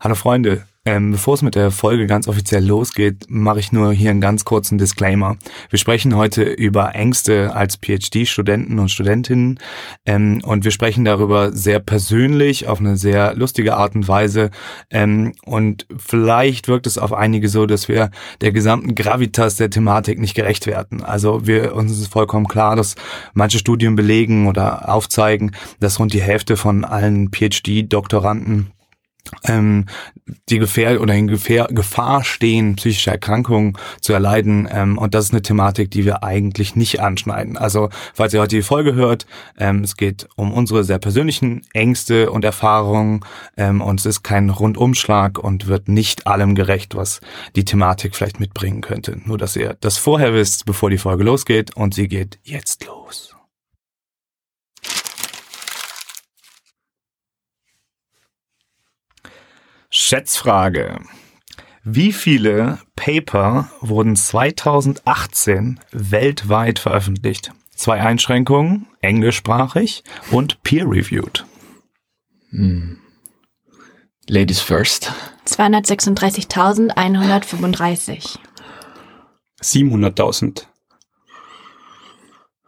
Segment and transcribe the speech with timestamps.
[0.00, 4.10] Hallo Freunde, ähm, bevor es mit der Folge ganz offiziell losgeht, mache ich nur hier
[4.12, 5.36] einen ganz kurzen Disclaimer.
[5.70, 9.58] Wir sprechen heute über Ängste als PhD-Studenten und Studentinnen
[10.06, 14.52] ähm, und wir sprechen darüber sehr persönlich, auf eine sehr lustige Art und Weise
[14.88, 20.20] ähm, und vielleicht wirkt es auf einige so, dass wir der gesamten Gravitas der Thematik
[20.20, 21.02] nicht gerecht werden.
[21.02, 22.94] Also wir uns ist vollkommen klar, dass
[23.34, 28.70] manche Studien belegen oder aufzeigen, dass rund die Hälfte von allen PhD-Doktoranden
[29.44, 29.86] ähm,
[30.48, 34.68] die Gefähr oder in Gefähr Gefahr stehen, psychische Erkrankungen zu erleiden.
[34.70, 37.56] Ähm, und das ist eine Thematik, die wir eigentlich nicht anschneiden.
[37.56, 39.26] Also, falls ihr heute die Folge hört,
[39.58, 43.20] ähm, es geht um unsere sehr persönlichen Ängste und Erfahrungen
[43.56, 47.20] ähm, und es ist kein Rundumschlag und wird nicht allem gerecht, was
[47.56, 49.18] die Thematik vielleicht mitbringen könnte.
[49.24, 53.37] Nur, dass ihr das vorher wisst, bevor die Folge losgeht und sie geht jetzt los.
[60.00, 61.00] Schätzfrage.
[61.82, 67.50] Wie viele Paper wurden 2018 weltweit veröffentlicht?
[67.74, 71.44] Zwei Einschränkungen, englischsprachig und peer-reviewed.
[72.50, 73.00] Hm.
[74.28, 75.12] Ladies first.
[75.46, 78.38] 236.135.
[79.60, 80.66] 700.000.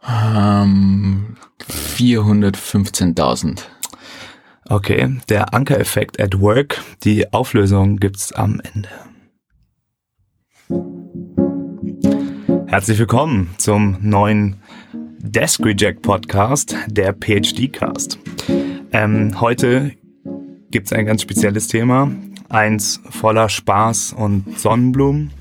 [0.05, 1.37] Ähm,
[1.69, 3.61] 415.000.
[4.71, 6.81] Okay, der Anker-Effekt at Work.
[7.03, 8.87] Die Auflösung gibt's am Ende.
[12.67, 14.61] Herzlich willkommen zum neuen
[14.93, 18.17] Desk Reject Podcast, der PhD Cast.
[18.93, 19.91] Ähm, heute
[20.69, 22.09] gibt's ein ganz spezielles Thema,
[22.47, 25.33] eins voller Spaß und Sonnenblumen.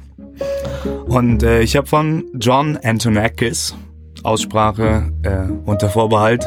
[1.07, 3.77] Und äh, ich habe von John Antonakis
[4.23, 6.47] Aussprache äh, unter Vorbehalt,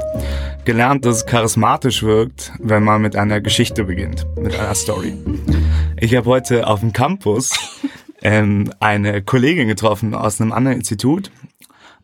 [0.66, 5.14] gelernt, dass es charismatisch wirkt, wenn man mit einer Geschichte beginnt, mit einer Story.
[6.00, 7.52] Ich habe heute auf dem Campus
[8.22, 11.32] ähm, eine Kollegin getroffen aus einem anderen Institut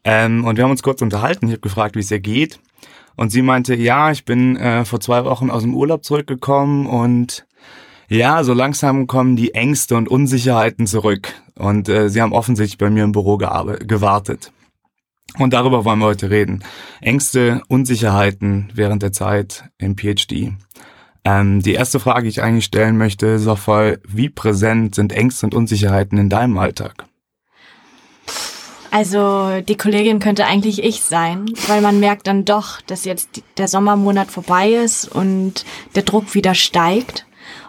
[0.04, 1.48] ähm, und wir haben uns kurz unterhalten.
[1.48, 2.60] Ich habe gefragt, wie es ihr geht
[3.16, 7.46] und sie meinte, ja, ich bin äh, vor zwei Wochen aus dem Urlaub zurückgekommen und
[8.10, 12.90] ja, so langsam kommen die Ängste und Unsicherheiten zurück und äh, sie haben offensichtlich bei
[12.90, 14.52] mir im Büro gewartet.
[15.38, 16.64] Und darüber wollen wir heute reden.
[17.02, 20.54] Ängste, Unsicherheiten während der Zeit im PhD.
[21.24, 25.14] Ähm, die erste Frage, die ich eigentlich stellen möchte, ist auch voll, wie präsent sind
[25.14, 27.06] Ängste und Unsicherheiten in deinem Alltag?
[28.92, 33.68] Also die Kollegin könnte eigentlich ich sein, weil man merkt dann doch, dass jetzt der
[33.68, 35.64] Sommermonat vorbei ist und
[35.94, 37.28] der Druck wieder steigt.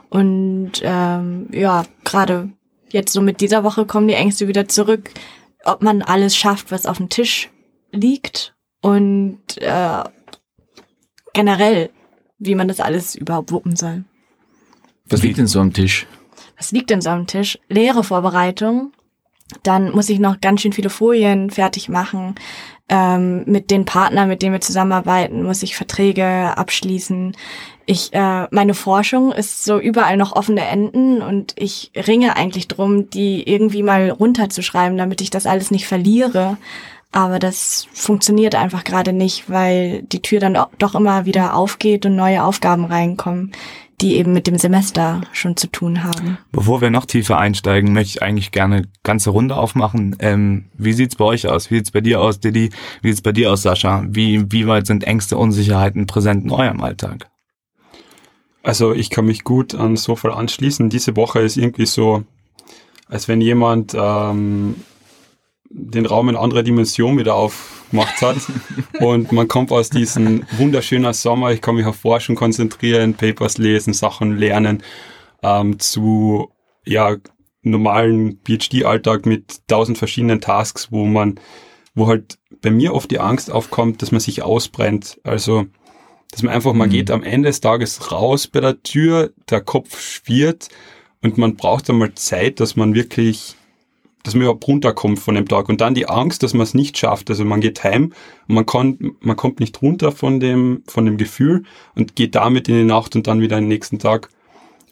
[0.09, 2.49] Und ähm, ja, gerade
[2.91, 5.11] jetzt so mit dieser Woche kommen die Ängste wieder zurück
[5.65, 7.51] ob man alles schafft, was auf dem Tisch
[7.93, 10.05] liegt und äh,
[11.33, 11.91] generell,
[12.39, 14.05] wie man das alles überhaupt wuppen soll.
[15.09, 16.07] Was liegt denn so am Tisch?
[16.57, 17.59] Was liegt denn so am Tisch?
[17.69, 18.93] Leere Vorbereitung.
[19.63, 22.37] Dann muss ich noch ganz schön viele Folien fertig machen.
[22.89, 27.37] Ähm, mit den Partnern, mit denen wir zusammenarbeiten, muss ich Verträge abschließen.
[27.91, 33.11] Ich, äh, meine Forschung ist so überall noch offene Enden und ich ringe eigentlich drum,
[33.11, 36.57] die irgendwie mal runterzuschreiben, damit ich das alles nicht verliere.
[37.11, 42.15] Aber das funktioniert einfach gerade nicht, weil die Tür dann doch immer wieder aufgeht und
[42.15, 43.51] neue Aufgaben reinkommen,
[44.01, 46.39] die eben mit dem Semester schon zu tun haben.
[46.53, 50.15] Bevor wir noch tiefer einsteigen, möchte ich eigentlich gerne ganze Runde aufmachen.
[50.21, 51.73] Ähm, wie sieht's bei euch aus?
[51.73, 52.71] Wie sieht's bei dir aus, Didi?
[53.03, 54.05] Wie sieht's bei dir aus, Sascha?
[54.07, 57.30] Wie, wie weit sind Ängste, Unsicherheiten präsent in eurem Alltag?
[58.63, 60.91] Also ich kann mich gut an so viel anschließen.
[60.91, 62.25] Diese Woche ist irgendwie so,
[63.09, 64.77] als wenn jemand ähm,
[65.71, 68.37] den Raum in andere Dimension wieder aufgemacht hat.
[69.01, 73.95] und man kommt aus diesem wunderschönen Sommer, ich kann mich auf Forschung konzentrieren, Papers lesen,
[73.95, 74.83] Sachen lernen,
[75.43, 76.51] ähm, zu
[76.85, 77.17] ja
[77.63, 81.39] normalen PhD-Alltag mit tausend verschiedenen Tasks, wo man,
[81.95, 85.21] wo halt bei mir oft die Angst aufkommt, dass man sich ausbrennt.
[85.25, 85.67] Also
[86.31, 86.93] dass man einfach, man mhm.
[86.93, 90.69] geht am Ende des Tages raus bei der Tür, der Kopf schwirrt
[91.23, 93.57] und man braucht einmal Zeit, dass man wirklich,
[94.23, 95.69] dass man überhaupt runterkommt von dem Tag.
[95.69, 97.31] Und dann die Angst, dass man es nicht schafft.
[97.31, 98.13] Also man geht heim
[98.49, 102.69] und man, kann, man kommt nicht runter von dem, von dem Gefühl und geht damit
[102.69, 104.31] in die Nacht und dann wieder den nächsten Tag.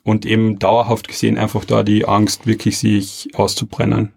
[0.04, 4.12] Und eben dauerhaft gesehen einfach da die Angst, wirklich sich auszubrennen.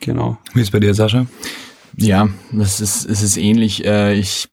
[0.00, 0.38] Genau.
[0.52, 1.26] Wie ist bei dir, Sascha?
[1.96, 3.84] Ja, das ist, es ist ähnlich.
[3.84, 4.48] Äh, ich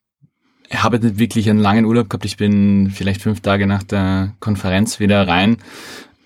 [0.76, 2.26] habe nicht wirklich einen langen Urlaub gehabt.
[2.26, 5.58] Ich bin vielleicht fünf Tage nach der Konferenz wieder rein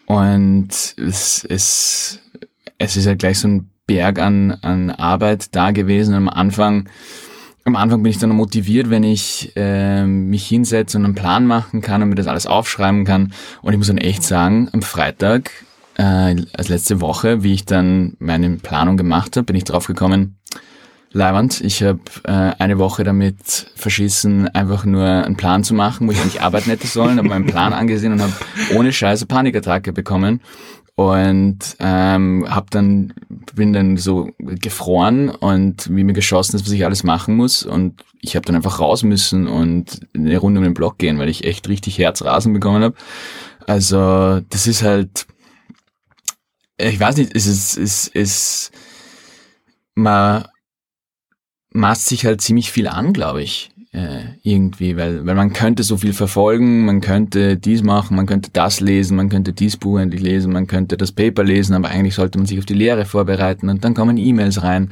[0.06, 2.20] und es, es,
[2.78, 6.14] es ist ja gleich so ein Berg an, an Arbeit da gewesen.
[6.14, 6.90] Am Anfang
[7.66, 11.82] am Anfang bin ich dann motiviert, wenn ich äh, mich hinsetze und einen Plan machen
[11.82, 13.34] kann und mir das alles aufschreiben kann.
[13.62, 15.50] Und ich muss dann echt sagen, am Freitag,
[15.96, 20.38] äh, als letzte Woche, wie ich dann meine Planung gemacht habe, bin ich drauf gekommen,
[21.14, 26.12] Leiwand, ich habe äh, eine Woche damit verschissen, einfach nur einen Plan zu machen, wo
[26.12, 28.34] ich eigentlich arbeiten hätte sollen, habe meinen Plan angesehen und habe
[28.74, 30.42] ohne Scheiße Panikattacke bekommen.
[30.96, 33.14] Und ähm, hab dann
[33.56, 37.64] bin dann so gefroren und wie mir geschossen ist, was ich alles machen muss.
[37.64, 41.30] Und ich habe dann einfach raus müssen und eine Runde um den Block gehen, weil
[41.30, 42.96] ich echt richtig Herzrasen bekommen habe.
[43.66, 45.26] Also das ist halt,
[46.78, 48.72] ich weiß nicht, es ist, es ist,
[49.96, 50.46] man
[51.74, 55.98] maßt sich halt ziemlich viel an, glaube ich äh, irgendwie, weil, weil man könnte so
[55.98, 60.22] viel verfolgen, man könnte dies machen, man könnte das lesen, man könnte dies Buch endlich
[60.22, 63.70] lesen, man könnte das Paper lesen, aber eigentlich sollte man sich auf die Lehre vorbereiten
[63.70, 64.90] und dann kommen E-Mails rein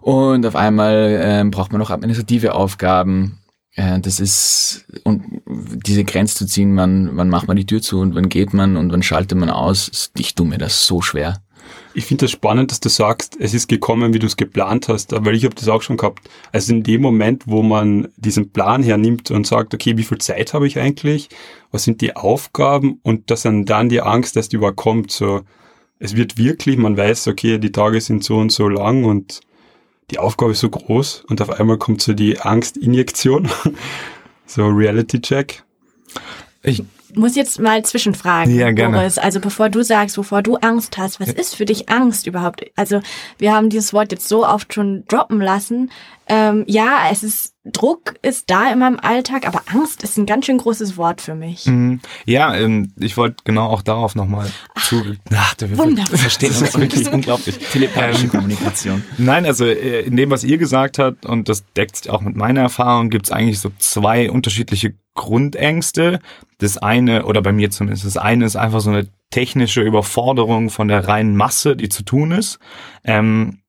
[0.00, 3.38] und auf einmal äh, braucht man noch administrative Aufgaben.
[3.76, 8.00] Äh, das ist, und diese Grenze zu ziehen, wann, wann macht man die Tür zu
[8.00, 11.43] und wann geht man und wann schaltet man aus, ich tue mir das so schwer.
[11.96, 15.12] Ich finde das spannend, dass du sagst, es ist gekommen, wie du es geplant hast,
[15.12, 16.28] weil ich habe das auch schon gehabt.
[16.50, 20.54] Also in dem Moment, wo man diesen Plan hernimmt und sagt, okay, wie viel Zeit
[20.54, 21.28] habe ich eigentlich?
[21.70, 22.98] Was sind die Aufgaben?
[23.04, 25.42] Und dass dann dann die Angst erst überkommt, so,
[26.00, 29.40] es wird wirklich, man weiß, okay, die Tage sind so und so lang und
[30.10, 33.48] die Aufgabe ist so groß und auf einmal kommt so die Angstinjektion,
[34.46, 35.62] so Reality Check.
[36.62, 36.82] Ich
[37.16, 38.96] muss jetzt mal zwischenfragen, ja, gerne.
[38.96, 39.18] Boris.
[39.18, 41.34] Also bevor du sagst, wovor du Angst hast, was ja.
[41.34, 42.64] ist für dich Angst überhaupt?
[42.76, 43.00] Also
[43.38, 45.90] wir haben dieses Wort jetzt so oft schon droppen lassen.
[46.28, 50.44] Ähm, ja, es ist Druck ist da in meinem Alltag, aber Angst ist ein ganz
[50.44, 51.64] schön großes Wort für mich.
[51.64, 52.00] Mhm.
[52.26, 54.50] Ja, ähm, ich wollte genau auch darauf nochmal
[54.82, 55.02] zu.
[55.34, 56.18] Ach, wir wunderbar.
[56.18, 57.56] verstehen uns wirklich unglaublich.
[57.56, 59.04] Telepathische ähm, Kommunikation.
[59.16, 62.36] Nein, also äh, in dem, was ihr gesagt habt, und das deckt sich auch mit
[62.36, 66.18] meiner Erfahrung, gibt es eigentlich so zwei unterschiedliche Grundängste.
[66.58, 70.88] Das eine, oder bei mir zumindest, das eine ist einfach so eine technische Überforderung von
[70.88, 72.58] der reinen Masse, die zu tun ist.
[73.04, 73.60] Ähm,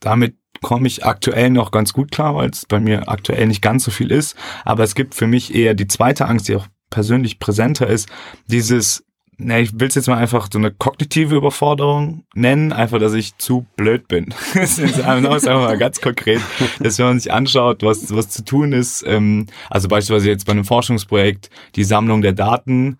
[0.00, 3.84] damit komme ich aktuell noch ganz gut klar, weil es bei mir aktuell nicht ganz
[3.84, 4.36] so viel ist.
[4.64, 8.08] Aber es gibt für mich eher die zweite Angst, die auch persönlich präsenter ist,
[8.46, 9.04] dieses,
[9.36, 13.36] ne, ich will es jetzt mal einfach so eine kognitive Überforderung nennen, einfach, dass ich
[13.38, 14.34] zu blöd bin.
[14.54, 16.40] das ist einfach mal ganz konkret,
[16.78, 20.52] dass wenn man sich anschaut, was, was zu tun ist, ähm, also beispielsweise jetzt bei
[20.52, 22.98] einem Forschungsprojekt, die Sammlung der Daten,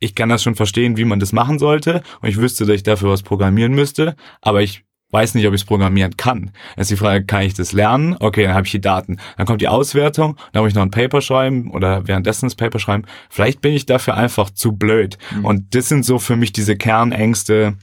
[0.00, 2.82] ich kann das schon verstehen, wie man das machen sollte und ich wüsste, dass ich
[2.82, 4.84] dafür was programmieren müsste, aber ich
[5.14, 6.50] weiß nicht, ob ich es programmieren kann.
[6.74, 8.16] Dann ist die Frage, kann ich das lernen?
[8.18, 9.18] Okay, dann habe ich die Daten.
[9.38, 12.78] Dann kommt die Auswertung, dann muss ich noch ein Paper schreiben oder währenddessen das Paper
[12.78, 13.04] schreiben.
[13.30, 15.16] Vielleicht bin ich dafür einfach zu blöd.
[15.34, 15.44] Mhm.
[15.44, 17.76] Und das sind so für mich diese Kernängste.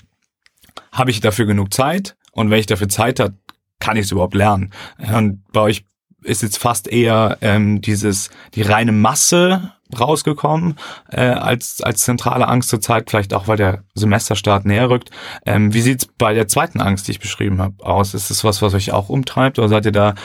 [0.92, 2.16] Habe ich dafür genug Zeit?
[2.34, 3.34] Und wenn ich dafür Zeit habe,
[3.80, 4.72] kann ich es überhaupt lernen?
[5.14, 5.86] Und bei euch
[6.24, 10.76] ist jetzt fast eher ähm, dieses die reine Masse rausgekommen
[11.10, 15.12] äh, als als zentrale Angst zur Zeit, vielleicht auch weil der Semesterstart näher rückt.
[15.46, 18.14] Ähm, wie sieht's bei der zweiten Angst, die ich beschrieben habe, aus?
[18.14, 20.16] Ist das was, was euch auch umtreibt, oder seid ihr da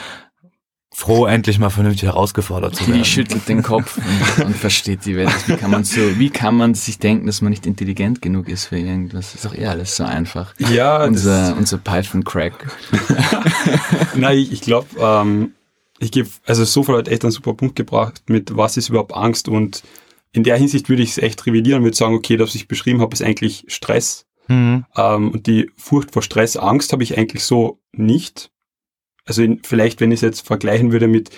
[0.97, 3.03] froh, endlich mal vernünftig herausgefordert zu werden?
[3.03, 3.99] Die schüttelt den Kopf
[4.37, 5.29] und, und versteht die Welt.
[5.47, 8.65] Wie kann man so, wie kann man sich denken, dass man nicht intelligent genug ist
[8.65, 9.27] für irgendwas?
[9.27, 10.55] Das ist doch eher alles so einfach.
[10.57, 12.65] Ja, unser unser Python Crack.
[14.15, 14.87] Nein, ich, ich glaube.
[14.99, 15.53] Ähm
[15.99, 19.47] ich gebe, also Sofal hat echt einen super Punkt gebracht mit, was ist überhaupt Angst
[19.47, 19.83] und
[20.31, 22.67] in der Hinsicht würde ich es echt revidieren und würde sagen, okay, das, was ich
[22.67, 24.27] beschrieben habe, ist eigentlich Stress.
[24.47, 24.85] Mhm.
[24.95, 28.51] Ähm, und die Furcht vor Stress, Angst habe ich eigentlich so nicht.
[29.25, 31.31] Also in, vielleicht, wenn ich es jetzt vergleichen würde mit,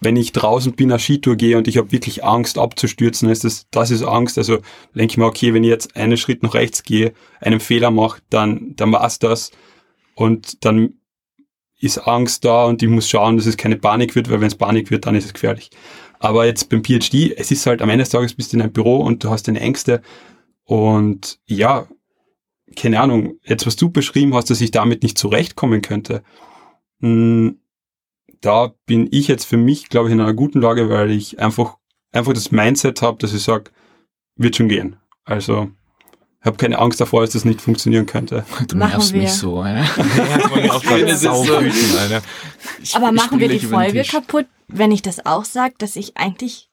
[0.00, 3.66] wenn ich draußen bin, eine Skitour gehe und ich habe wirklich Angst abzustürzen, ist das,
[3.70, 4.36] das ist Angst.
[4.38, 4.58] Also
[4.94, 8.20] denke ich mir, okay, wenn ich jetzt einen Schritt nach rechts gehe, einen Fehler mache,
[8.28, 9.52] dann, dann war es das.
[10.14, 10.94] Und dann
[11.86, 14.54] ist Angst da und ich muss schauen, dass es keine Panik wird, weil wenn es
[14.54, 15.70] Panik wird, dann ist es gefährlich.
[16.18, 18.72] Aber jetzt beim PhD, es ist halt am Ende des Tages bist du in einem
[18.72, 20.02] Büro und du hast deine Ängste
[20.64, 21.86] und ja,
[22.74, 26.22] keine Ahnung, jetzt was du beschrieben hast, dass ich damit nicht zurechtkommen könnte,
[27.00, 27.58] hm,
[28.40, 31.76] da bin ich jetzt für mich, glaube ich, in einer guten Lage, weil ich einfach,
[32.12, 33.70] einfach das Mindset habe, dass ich sage,
[34.36, 34.96] wird schon gehen.
[35.24, 35.70] Also
[36.46, 38.44] habe keine Angst davor, dass das nicht funktionieren könnte.
[38.68, 39.22] Du machen nervst wir.
[39.22, 39.80] mich so, Alter.
[39.84, 42.22] ja, so wütend, Alter.
[42.82, 46.68] Ich, Aber machen wir die Folge kaputt, wenn ich das auch sage, dass ich eigentlich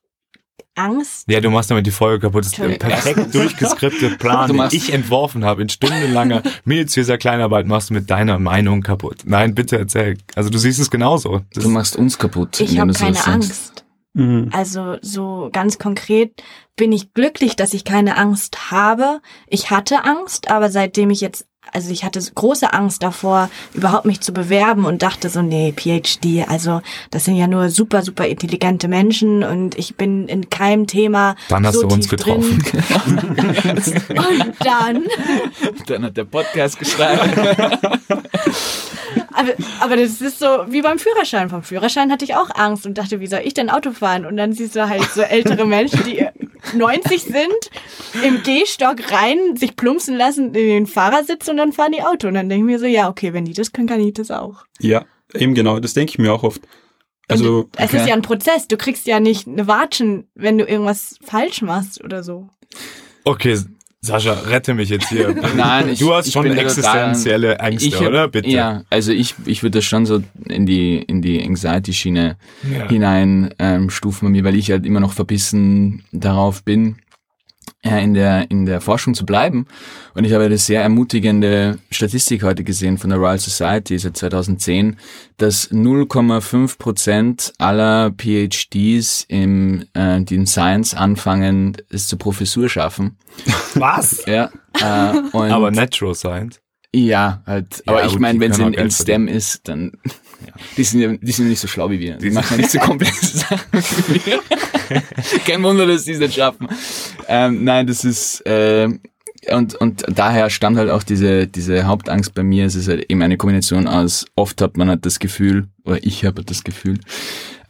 [0.75, 1.25] Angst.
[1.27, 2.45] Ja, du machst damit die Folge kaputt.
[2.45, 5.61] Das ist der perfekt durchgeskriptete Plan, den ich entworfen habe.
[5.61, 9.17] In stundenlanger minutiöser Kleinarbeit machst du mit deiner Meinung kaputt.
[9.25, 10.17] Nein, bitte erzähl.
[10.35, 11.41] Also du siehst es genauso.
[11.53, 12.59] Das du machst uns kaputt.
[12.59, 13.82] Ich habe keine Angst.
[14.13, 14.49] Mhm.
[14.53, 16.43] Also so ganz konkret
[16.75, 19.21] bin ich glücklich, dass ich keine Angst habe.
[19.47, 24.21] Ich hatte Angst, aber seitdem ich jetzt Also ich hatte große Angst davor, überhaupt mich
[24.21, 28.87] zu bewerben und dachte so, nee, PhD, also das sind ja nur super, super intelligente
[28.87, 32.63] Menschen und ich bin in keinem Thema Dann hast so du uns getroffen.
[33.63, 35.03] Und dann,
[35.87, 37.19] Dann hat der Podcast geschrieben.
[39.33, 41.49] aber, aber das ist so wie beim Führerschein.
[41.49, 44.25] Vom Führerschein hatte ich auch Angst und dachte, wie soll ich denn Auto fahren?
[44.25, 46.25] Und dann siehst du halt so ältere Menschen, die
[46.73, 47.69] 90 sind,
[48.23, 52.27] im Gehstock rein, sich plumpsen lassen in den Fahrersitz und dann fahren die Auto.
[52.27, 54.31] Und dann denke ich mir so, ja, okay, wenn die das können, kann ich das
[54.31, 54.65] auch.
[54.79, 56.61] Ja, eben genau, das denke ich mir auch oft.
[57.27, 57.97] Also, Es okay.
[57.97, 58.67] ist ja ein Prozess.
[58.67, 62.49] Du kriegst ja nicht eine Watschen, wenn du irgendwas falsch machst oder so.
[63.23, 63.57] Okay,
[64.05, 65.33] Sascha, rette mich jetzt hier.
[65.55, 68.27] Nein, ich, du hast schon existenzielle Ängste, ich hab- oder?
[68.27, 68.49] Bitte.
[68.49, 72.35] Ja, also ich, ich würde das schon so in die, in die Anxiety-Schiene
[72.69, 72.89] Ja.
[72.89, 76.97] hinein ähm, stufen bei mir, weil ich halt immer noch verbissen darauf bin,
[77.83, 79.67] in der, in der Forschung zu bleiben.
[80.13, 84.97] Und ich habe eine sehr ermutigende Statistik heute gesehen von der Royal Society seit 2010,
[85.37, 93.17] dass 0,5 Prozent aller PhDs im, äh, die in Science anfangen, es zur Professur schaffen.
[93.73, 94.23] Was?
[94.27, 94.49] Ja.
[94.79, 96.61] Äh, und Aber Natural Science.
[96.93, 97.83] ja, halt.
[97.85, 99.91] Ja, aber ich meine, wenn können in, in STEM ist, dann
[100.77, 102.17] die sind ja, die sind nicht so schlau wie wir.
[102.17, 103.59] Die machen ja nicht so komplexe Sachen
[104.07, 104.41] wie wir.
[105.45, 106.67] Kein Wunder, dass die es nicht schaffen.
[107.27, 108.89] Ähm, nein, das ist äh,
[109.51, 112.65] und und daher stammt halt auch diese diese Hauptangst bei mir.
[112.65, 114.25] Es ist halt eben eine Kombination aus.
[114.35, 116.99] Oft hat man halt das Gefühl oder ich habe das Gefühl,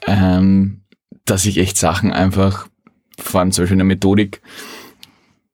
[0.07, 0.81] ähm,
[1.25, 2.67] dass ich echt Sachen einfach
[3.19, 4.41] vor allem zum Beispiel in der Methodik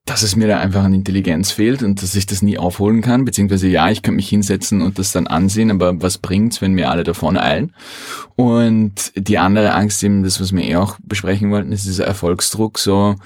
[0.09, 3.25] dass es mir da einfach an Intelligenz fehlt und dass ich das nie aufholen kann,
[3.25, 6.89] beziehungsweise ja, ich könnte mich hinsetzen und das dann ansehen, aber was bringt's, wenn mir
[6.89, 7.75] alle davon eilen?
[8.35, 12.79] Und die andere Angst eben, das, was wir eh auch besprechen wollten, ist dieser Erfolgsdruck,
[12.79, 13.17] so,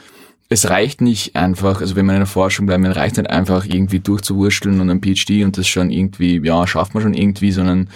[0.49, 3.63] es reicht nicht einfach, also wenn man in der Forschung bleibt, es reicht nicht einfach
[3.65, 7.89] irgendwie durchzuwursteln und ein PhD und das schon irgendwie, ja, schafft man schon irgendwie, sondern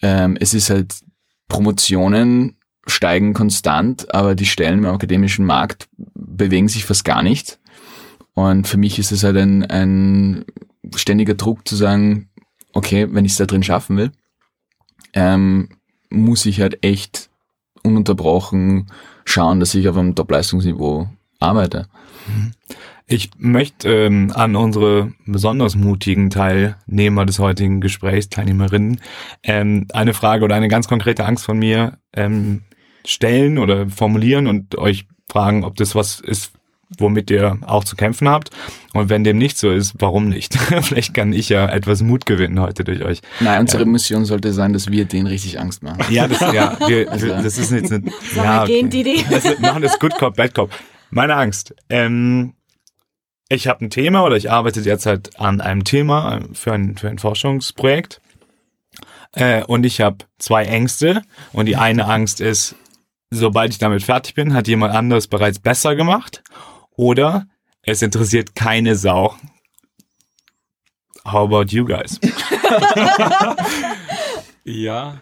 [0.00, 0.94] ähm, es ist halt
[1.48, 7.58] Promotionen steigen konstant, aber die Stellen im akademischen Markt bewegen sich fast gar nicht.
[8.34, 10.44] Und für mich ist es halt ein, ein
[10.96, 12.30] ständiger Druck zu sagen,
[12.72, 14.12] okay, wenn ich es da drin schaffen will,
[15.12, 15.68] ähm,
[16.10, 17.30] muss ich halt echt
[17.82, 18.90] ununterbrochen
[19.24, 21.08] schauen, dass ich auf einem Top-Leistungsniveau
[21.38, 21.88] arbeite.
[23.06, 29.00] Ich möchte ähm, an unsere besonders mutigen Teilnehmer des heutigen Gesprächs, Teilnehmerinnen,
[29.42, 32.62] ähm, eine Frage oder eine ganz konkrete Angst von mir ähm,
[33.04, 36.52] stellen oder formulieren und euch fragen, ob das was ist,
[36.98, 38.50] womit ihr auch zu kämpfen habt.
[38.92, 40.54] Und wenn dem nicht so ist, warum nicht?
[40.82, 43.20] Vielleicht kann ich ja etwas Mut gewinnen heute durch euch.
[43.40, 46.04] Nein, unsere Mission sollte sein, dass wir denen richtig Angst machen.
[46.10, 49.24] Ja, das, ja, wir, Also- wir, das ist jetzt eine, Sag ja, gehen die die?
[49.30, 50.70] Das ist- machen das Good Cop, Bad Cop.
[51.10, 51.74] Meine Angst.
[51.88, 52.54] Ähm,
[53.48, 57.08] ich habe ein Thema oder ich arbeite derzeit an einem Thema äh, für ein, für
[57.08, 58.20] ein Forschungsprojekt.
[59.34, 61.22] Äh, und ich habe zwei Ängste.
[61.52, 62.74] Und die eine Angst ist,
[63.30, 66.42] sobald ich damit fertig bin, hat jemand anderes bereits besser gemacht.
[66.96, 67.46] Oder
[67.82, 69.34] es interessiert keine Sau.
[71.24, 72.18] How about you guys?
[74.64, 75.20] ja.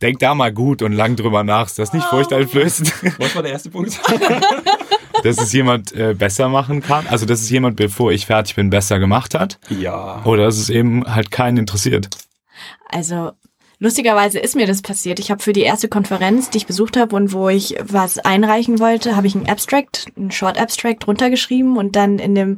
[0.00, 1.66] Denk da mal gut und lang drüber nach.
[1.66, 2.92] Ist das nicht furchteinflößend?
[3.18, 4.00] Was war der erste Punkt?
[5.22, 7.06] dass es jemand äh, besser machen kann.
[7.06, 9.58] Also, dass es jemand, bevor ich fertig bin, besser gemacht hat.
[9.70, 10.22] ja.
[10.24, 12.08] Oder dass es eben halt keinen interessiert.
[12.88, 13.32] Also
[13.84, 15.20] lustigerweise ist mir das passiert.
[15.20, 18.80] Ich habe für die erste Konferenz, die ich besucht habe und wo ich was einreichen
[18.80, 22.56] wollte, habe ich ein Abstract, ein Short Abstract runtergeschrieben und dann in dem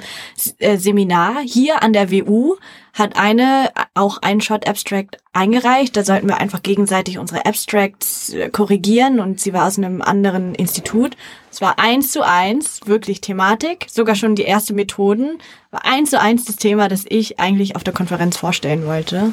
[0.58, 2.56] äh, Seminar hier an der WU
[2.98, 5.96] hat eine auch ein Short Abstract eingereicht.
[5.96, 10.54] Da sollten wir einfach gegenseitig unsere Abstracts äh, korrigieren und sie war aus einem anderen
[10.54, 11.16] Institut.
[11.52, 15.38] Es war eins zu eins, wirklich Thematik, sogar schon die erste Methoden,
[15.70, 19.32] war eins zu eins das Thema, das ich eigentlich auf der Konferenz vorstellen wollte.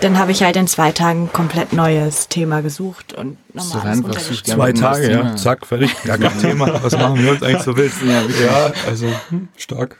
[0.00, 3.98] Dann habe ich halt in zwei Tagen komplett neues Thema gesucht und So nochmal alles
[3.98, 4.54] einfach runtergeschrieben.
[4.54, 5.36] Zwei Tage, ja.
[5.36, 5.94] Zack, fertig.
[6.04, 6.82] Gar kein Thema.
[6.82, 7.98] Was machen wir uns eigentlich so willst?
[8.02, 8.22] Ja.
[8.44, 9.96] Ja, also hm, stark.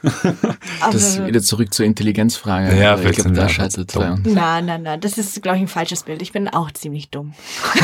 [0.81, 2.75] Aber- Das ist wieder zurück zur Intelligenzfrage.
[2.77, 4.03] Ja, Aber ich vielleicht sind glaube, da wir scheitert es dumm.
[4.03, 4.21] bei uns.
[4.25, 6.21] na, na, na, das ist, glaube ich, ein falsches Bild.
[6.21, 7.33] Ich bin auch ziemlich dumm.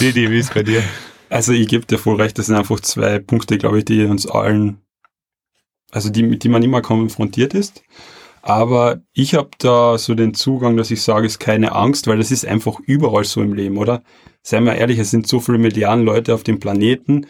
[0.00, 0.82] Didi, wie ist bei dir?
[1.30, 4.26] Also ich gebe dir voll recht, das sind einfach zwei Punkte, glaube ich, die uns
[4.26, 4.78] allen,
[5.90, 7.82] also die, mit die man immer konfrontiert ist.
[8.42, 12.18] Aber ich habe da so den Zugang, dass ich sage, es ist keine Angst, weil
[12.18, 14.02] das ist einfach überall so im Leben, oder?
[14.42, 17.26] Seien wir ehrlich, es sind so viele Milliarden Leute auf dem Planeten.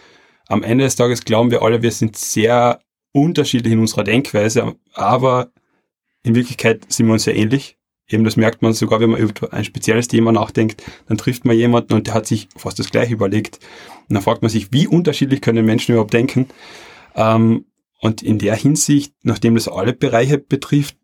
[0.49, 2.81] Am Ende des Tages glauben wir alle, wir sind sehr
[3.13, 5.53] unterschiedlich in unserer Denkweise, aber
[6.25, 7.79] in Wirklichkeit sind wir uns ja ähnlich.
[8.09, 11.57] Eben das merkt man sogar, wenn man über ein spezielles Thema nachdenkt, dann trifft man
[11.57, 13.61] jemanden und der hat sich fast das gleiche überlegt.
[14.09, 16.49] Und dann fragt man sich, wie unterschiedlich können Menschen überhaupt denken?
[17.15, 17.67] Ähm,
[18.01, 20.99] und in der Hinsicht, nachdem das alle Bereiche betrifft,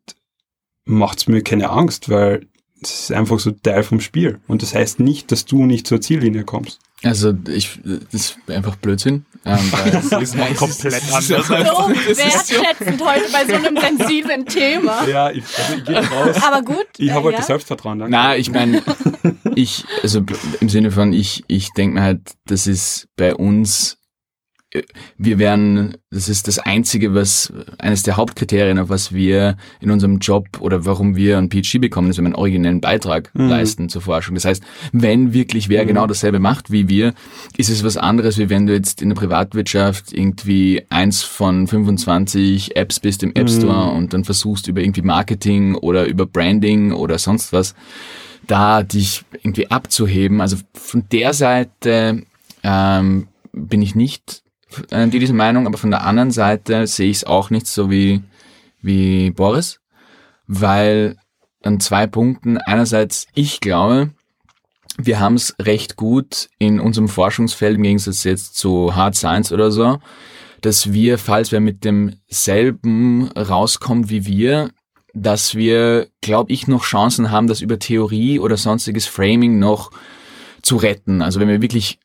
[0.84, 2.46] macht's mir keine Angst, weil
[2.82, 4.40] es ist einfach so Teil vom Spiel.
[4.46, 6.80] Und das heißt nicht, dass du nicht zur Ziellinie kommst.
[7.02, 9.24] Also ich, das ist einfach Blödsinn.
[9.46, 9.58] Ähm,
[10.10, 11.26] Das ist mal komplett anders.
[11.28, 15.06] So wertschätzend heute bei so einem sensiblen Thema.
[15.06, 16.36] Ja, ich, also ich gehe raus.
[16.42, 16.86] Aber gut.
[16.98, 17.38] Ich habe äh, halt ja.
[17.38, 18.00] das Selbstvertrauen.
[18.00, 18.12] Danke.
[18.12, 18.82] Na, ich meine,
[19.54, 20.22] ich, also
[20.60, 23.96] im Sinne von, ich, ich denke mir halt, das ist bei uns,
[25.18, 30.18] wir werden, das ist das Einzige, was, eines der Hauptkriterien, auf was wir in unserem
[30.18, 33.48] Job oder warum wir einen PhD bekommen, ist, wenn wir einen originellen Beitrag Mhm.
[33.48, 34.34] leisten zur Forschung.
[34.36, 34.62] Das heißt,
[34.92, 37.14] wenn wirklich wer genau dasselbe macht wie wir,
[37.56, 42.76] ist es was anderes, wie wenn du jetzt in der Privatwirtschaft irgendwie eins von 25
[42.76, 47.18] Apps bist im App Store und dann versuchst über irgendwie Marketing oder über Branding oder
[47.18, 47.74] sonst was,
[48.46, 50.40] da dich irgendwie abzuheben.
[50.40, 52.22] Also von der Seite
[52.62, 54.42] ähm, bin ich nicht
[54.90, 57.90] äh, die diese Meinung, aber von der anderen Seite sehe ich es auch nicht so
[57.90, 58.22] wie,
[58.82, 59.80] wie Boris,
[60.46, 61.16] weil
[61.62, 62.58] an zwei Punkten.
[62.58, 64.10] Einerseits, ich glaube,
[64.98, 69.70] wir haben es recht gut in unserem Forschungsfeld im Gegensatz jetzt zu Hard Science oder
[69.70, 69.98] so,
[70.60, 74.70] dass wir, falls wer mit demselben rauskommt wie wir,
[75.14, 79.90] dass wir, glaube ich, noch Chancen haben, das über Theorie oder sonstiges Framing noch
[80.62, 81.22] zu retten.
[81.22, 81.98] Also wenn wir wirklich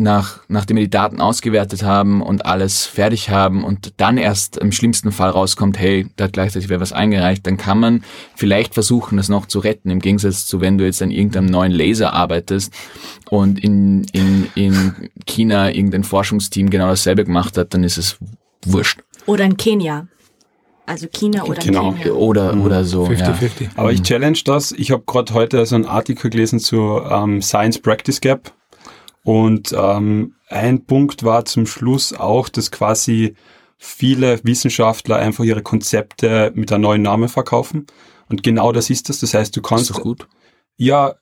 [0.00, 4.70] nach, nachdem wir die Daten ausgewertet haben und alles fertig haben und dann erst im
[4.70, 8.04] schlimmsten Fall rauskommt, hey, da hat gleichzeitig wer was eingereicht, dann kann man
[8.36, 11.72] vielleicht versuchen, das noch zu retten, im Gegensatz zu, wenn du jetzt an irgendeinem neuen
[11.72, 12.72] Laser arbeitest
[13.28, 18.18] und in, in, in China irgendein Forschungsteam genau dasselbe gemacht hat, dann ist es
[18.64, 19.00] wurscht.
[19.26, 20.06] Oder in Kenia.
[20.86, 21.92] Also China oder Genau.
[21.92, 22.12] Kenia.
[22.12, 23.04] Oder, oder so.
[23.04, 23.62] 50-50.
[23.62, 23.68] Ja.
[23.74, 24.70] Aber ich challenge das.
[24.70, 28.52] Ich habe gerade heute so einen Artikel gelesen zu ähm, Science Practice Gap.
[29.24, 33.34] Und ähm, ein Punkt war zum Schluss auch, dass quasi
[33.76, 37.86] viele Wissenschaftler einfach ihre Konzepte mit einem neuen Namen verkaufen.
[38.28, 39.20] Und genau das ist das.
[39.20, 40.28] Das heißt, du Ist kannst doch gut.
[40.76, 41.16] ja,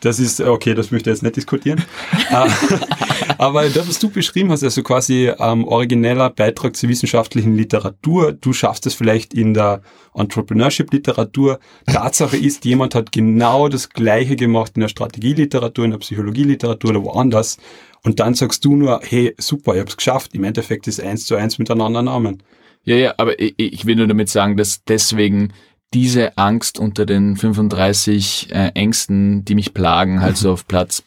[0.00, 1.84] das ist, okay, das möchte ich jetzt nicht diskutieren.
[2.30, 2.48] Äh,
[3.38, 8.52] Aber das, was du beschrieben hast, also quasi ähm, origineller Beitrag zur wissenschaftlichen Literatur, du
[8.52, 9.82] schaffst es vielleicht in der
[10.14, 11.58] Entrepreneurship-Literatur.
[11.86, 17.04] Tatsache ist, jemand hat genau das Gleiche gemacht in der Strategieliteratur, in der Psychologieliteratur oder
[17.04, 17.58] woanders.
[18.02, 20.34] Und dann sagst du nur, hey, super, ich hab's geschafft.
[20.34, 22.42] Im Endeffekt ist eins zu eins miteinander Namen.
[22.84, 25.52] Ja, ja, aber ich, ich will nur damit sagen, dass deswegen
[25.94, 31.04] diese Angst unter den 35 äh, Ängsten, die mich plagen, halt so auf Platz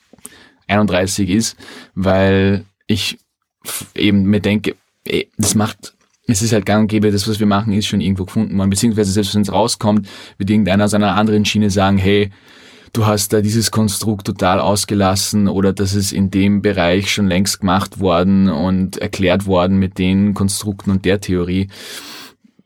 [0.67, 1.57] 31 ist,
[1.93, 3.19] weil ich
[3.95, 5.93] eben mir denke, ey, das macht,
[6.25, 8.69] es ist halt gang und gäbe, das, was wir machen, ist schon irgendwo gefunden worden,
[8.69, 12.31] beziehungsweise selbst wenn es rauskommt, wird irgendeiner aus einer anderen Schiene sagen, hey,
[12.93, 17.59] du hast da dieses Konstrukt total ausgelassen oder das ist in dem Bereich schon längst
[17.59, 21.67] gemacht worden und erklärt worden mit den Konstrukten und der Theorie.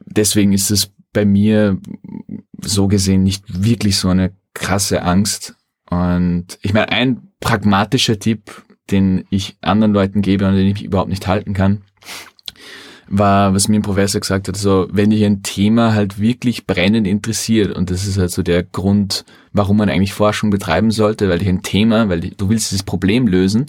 [0.06, 1.78] Deswegen ist es bei mir
[2.62, 5.56] so gesehen nicht wirklich so eine krasse Angst.
[5.90, 11.10] Und ich meine, ein pragmatischer Tipp, den ich anderen Leuten gebe und den ich überhaupt
[11.10, 11.82] nicht halten kann,
[13.08, 17.06] war, was mir ein Professor gesagt hat, so, wenn dich ein Thema halt wirklich brennend
[17.06, 21.40] interessiert, und das ist halt so der Grund, warum man eigentlich Forschung betreiben sollte, weil
[21.40, 23.66] dich ein Thema, weil du willst dieses Problem lösen,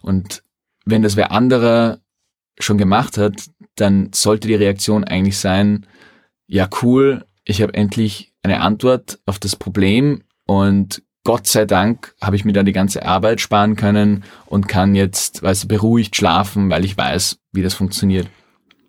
[0.00, 0.44] und
[0.84, 1.98] wenn das wer anderer
[2.60, 3.34] schon gemacht hat,
[3.74, 5.86] dann sollte die Reaktion eigentlich sein,
[6.48, 12.36] ja cool, ich habe endlich eine Antwort auf das Problem und Gott sei Dank habe
[12.36, 16.70] ich mir da die ganze Arbeit sparen können und kann jetzt, weißt du, beruhigt schlafen,
[16.70, 18.28] weil ich weiß, wie das funktioniert.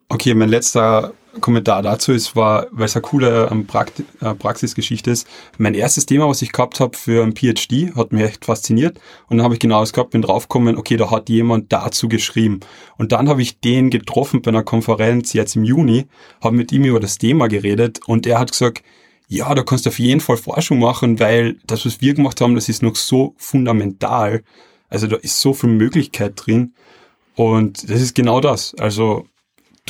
[0.07, 5.11] Okay, mein letzter Kommentar dazu ist, war, weil es eine coole ähm, Prakt äh, Praxisgeschichte
[5.11, 5.27] ist.
[5.57, 8.99] Mein erstes Thema, was ich gehabt habe für ein PhD, hat mich echt fasziniert.
[9.27, 12.59] Und dann habe ich genau das gehabt, bin draufgekommen, okay, da hat jemand dazu geschrieben.
[12.97, 16.07] Und dann habe ich den getroffen bei einer Konferenz jetzt im Juni,
[16.41, 18.83] habe mit ihm über das Thema geredet und er hat gesagt,
[19.27, 22.55] ja, da kannst du auf jeden Fall Forschung machen, weil das, was wir gemacht haben,
[22.55, 24.41] das ist noch so fundamental.
[24.89, 26.73] Also da ist so viel Möglichkeit drin.
[27.35, 28.73] Und das ist genau das.
[28.79, 29.27] Also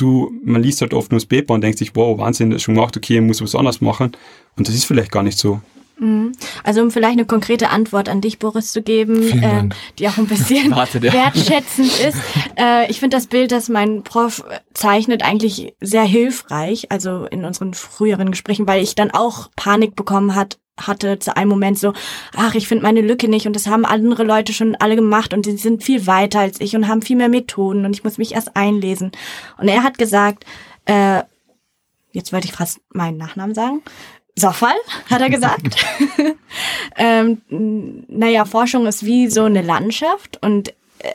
[0.00, 2.62] du, man liest halt oft nur das Paper und denkt sich, wow, Wahnsinn, das ist
[2.64, 4.12] schon gemacht, okay, ich muss was anderes machen.
[4.56, 5.60] Und das ist vielleicht gar nicht so.
[6.00, 6.32] Mhm.
[6.64, 10.26] Also um vielleicht eine konkrete Antwort an dich, Boris, zu geben, äh, die auch ein
[10.26, 12.18] bisschen wertschätzend ist.
[12.58, 17.74] Äh, ich finde das Bild, das mein Prof zeichnet, eigentlich sehr hilfreich, also in unseren
[17.74, 21.92] früheren Gesprächen, weil ich dann auch Panik bekommen hat, hatte zu einem Moment so,
[22.36, 23.46] ach, ich finde meine Lücke nicht.
[23.46, 25.34] Und das haben andere Leute schon alle gemacht.
[25.34, 27.84] Und sie sind viel weiter als ich und haben viel mehr Methoden.
[27.84, 29.12] Und ich muss mich erst einlesen.
[29.58, 30.44] Und er hat gesagt,
[30.86, 31.22] äh,
[32.12, 33.82] jetzt wollte ich fast meinen Nachnamen sagen,
[34.36, 34.76] Soffal,
[35.10, 35.76] hat er gesagt.
[36.96, 37.42] ähm,
[38.08, 40.38] naja, Forschung ist wie so eine Landschaft.
[40.42, 41.12] Und äh,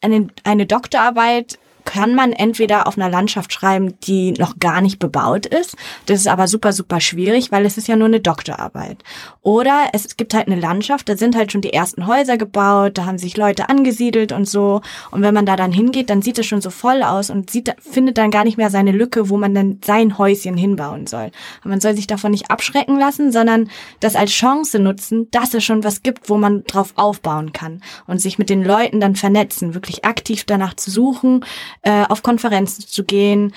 [0.00, 5.46] eine, eine Doktorarbeit kann man entweder auf einer Landschaft schreiben, die noch gar nicht bebaut
[5.46, 5.74] ist.
[6.04, 9.02] Das ist aber super, super schwierig, weil es ist ja nur eine Doktorarbeit.
[9.40, 13.06] Oder es gibt halt eine Landschaft, da sind halt schon die ersten Häuser gebaut, da
[13.06, 14.82] haben sich Leute angesiedelt und so.
[15.10, 17.74] Und wenn man da dann hingeht, dann sieht es schon so voll aus und sieht,
[17.80, 21.30] findet dann gar nicht mehr seine Lücke, wo man dann sein Häuschen hinbauen soll.
[21.64, 23.70] Und man soll sich davon nicht abschrecken lassen, sondern
[24.00, 28.20] das als Chance nutzen, dass es schon was gibt, wo man drauf aufbauen kann und
[28.20, 31.46] sich mit den Leuten dann vernetzen, wirklich aktiv danach zu suchen,
[31.82, 33.52] äh, auf Konferenzen zu gehen,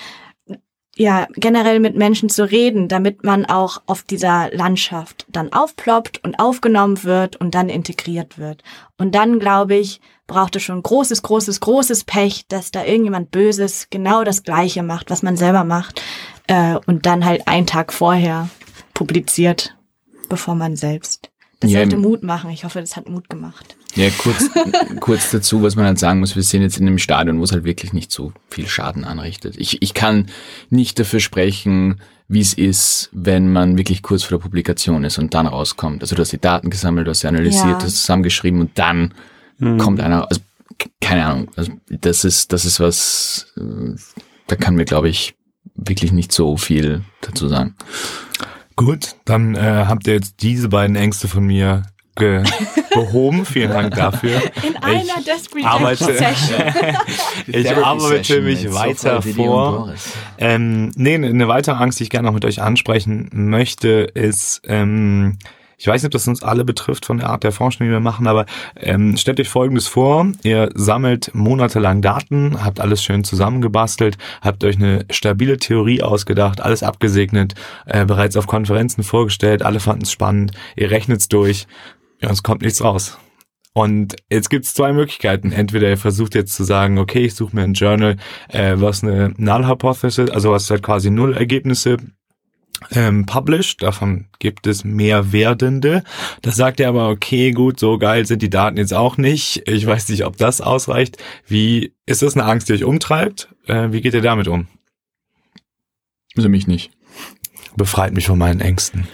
[0.95, 6.37] ja, generell mit Menschen zu reden, damit man auch auf dieser Landschaft dann aufploppt und
[6.39, 8.61] aufgenommen wird und dann integriert wird.
[8.97, 13.87] Und dann, glaube ich, braucht es schon großes, großes, großes Pech, dass da irgendjemand Böses
[13.89, 16.01] genau das Gleiche macht, was man selber macht,
[16.47, 18.49] äh, und dann halt einen Tag vorher
[18.93, 19.75] publiziert,
[20.29, 21.31] bevor man selbst.
[21.61, 22.49] Das Ja, sollte Mut machen.
[22.49, 23.75] Ich hoffe, das hat Mut gemacht.
[23.95, 24.49] Ja, kurz,
[24.99, 27.51] kurz dazu, was man halt sagen muss, wir sind jetzt in einem Stadion, wo es
[27.53, 29.55] halt wirklich nicht so viel Schaden anrichtet.
[29.57, 30.27] Ich, ich kann
[30.69, 35.33] nicht dafür sprechen, wie es ist, wenn man wirklich kurz vor der Publikation ist und
[35.33, 36.01] dann rauskommt.
[36.01, 37.77] Also du hast die Daten gesammelt, du hast sie analysiert, Ja.
[37.77, 39.13] du hast zusammengeschrieben und dann
[39.77, 40.41] kommt einer, also
[40.99, 43.95] keine Ahnung, also das ist, das ist was, äh,
[44.47, 45.35] da kann mir, glaube ich,
[45.75, 47.75] wirklich nicht so viel dazu sagen.
[48.75, 51.83] Gut, dann äh, habt ihr jetzt diese beiden Ängste von mir
[52.15, 52.43] ge
[52.93, 53.45] behoben.
[53.45, 54.41] Vielen Dank dafür.
[54.67, 56.61] In einer Desk arbeite- Session.
[57.47, 59.93] Ich arbeite mich weiter vor.
[60.37, 65.37] Ähm, nee, eine weitere Angst, die ich gerne noch mit euch ansprechen möchte, ist, ähm,
[65.81, 67.99] ich weiß nicht, ob das uns alle betrifft von der Art der Forschung, die wir
[67.99, 74.19] machen, aber ähm, stellt euch Folgendes vor, ihr sammelt monatelang Daten, habt alles schön zusammengebastelt,
[74.43, 77.55] habt euch eine stabile Theorie ausgedacht, alles abgesegnet,
[77.87, 81.65] äh, bereits auf Konferenzen vorgestellt, alle fanden es spannend, ihr rechnet's durch,
[82.21, 83.17] ja, es kommt nichts raus.
[83.73, 85.51] Und jetzt gibt's zwei Möglichkeiten.
[85.51, 88.17] Entweder ihr versucht jetzt zu sagen, okay, ich suche mir ein Journal,
[88.49, 91.97] äh, was eine Null Hypothesis, also was halt quasi Null Ergebnisse
[92.91, 93.83] ähm, published.
[93.83, 96.03] Davon gibt es mehr werdende.
[96.41, 99.67] Da sagt er aber, okay, gut, so geil sind die Daten jetzt auch nicht.
[99.67, 101.17] Ich weiß nicht, ob das ausreicht.
[101.47, 103.49] Wie ist das eine Angst, die euch umtreibt?
[103.67, 104.67] Äh, wie geht ihr damit um?
[106.35, 106.91] Also mich nicht.
[107.75, 109.07] Befreit mich von meinen Ängsten.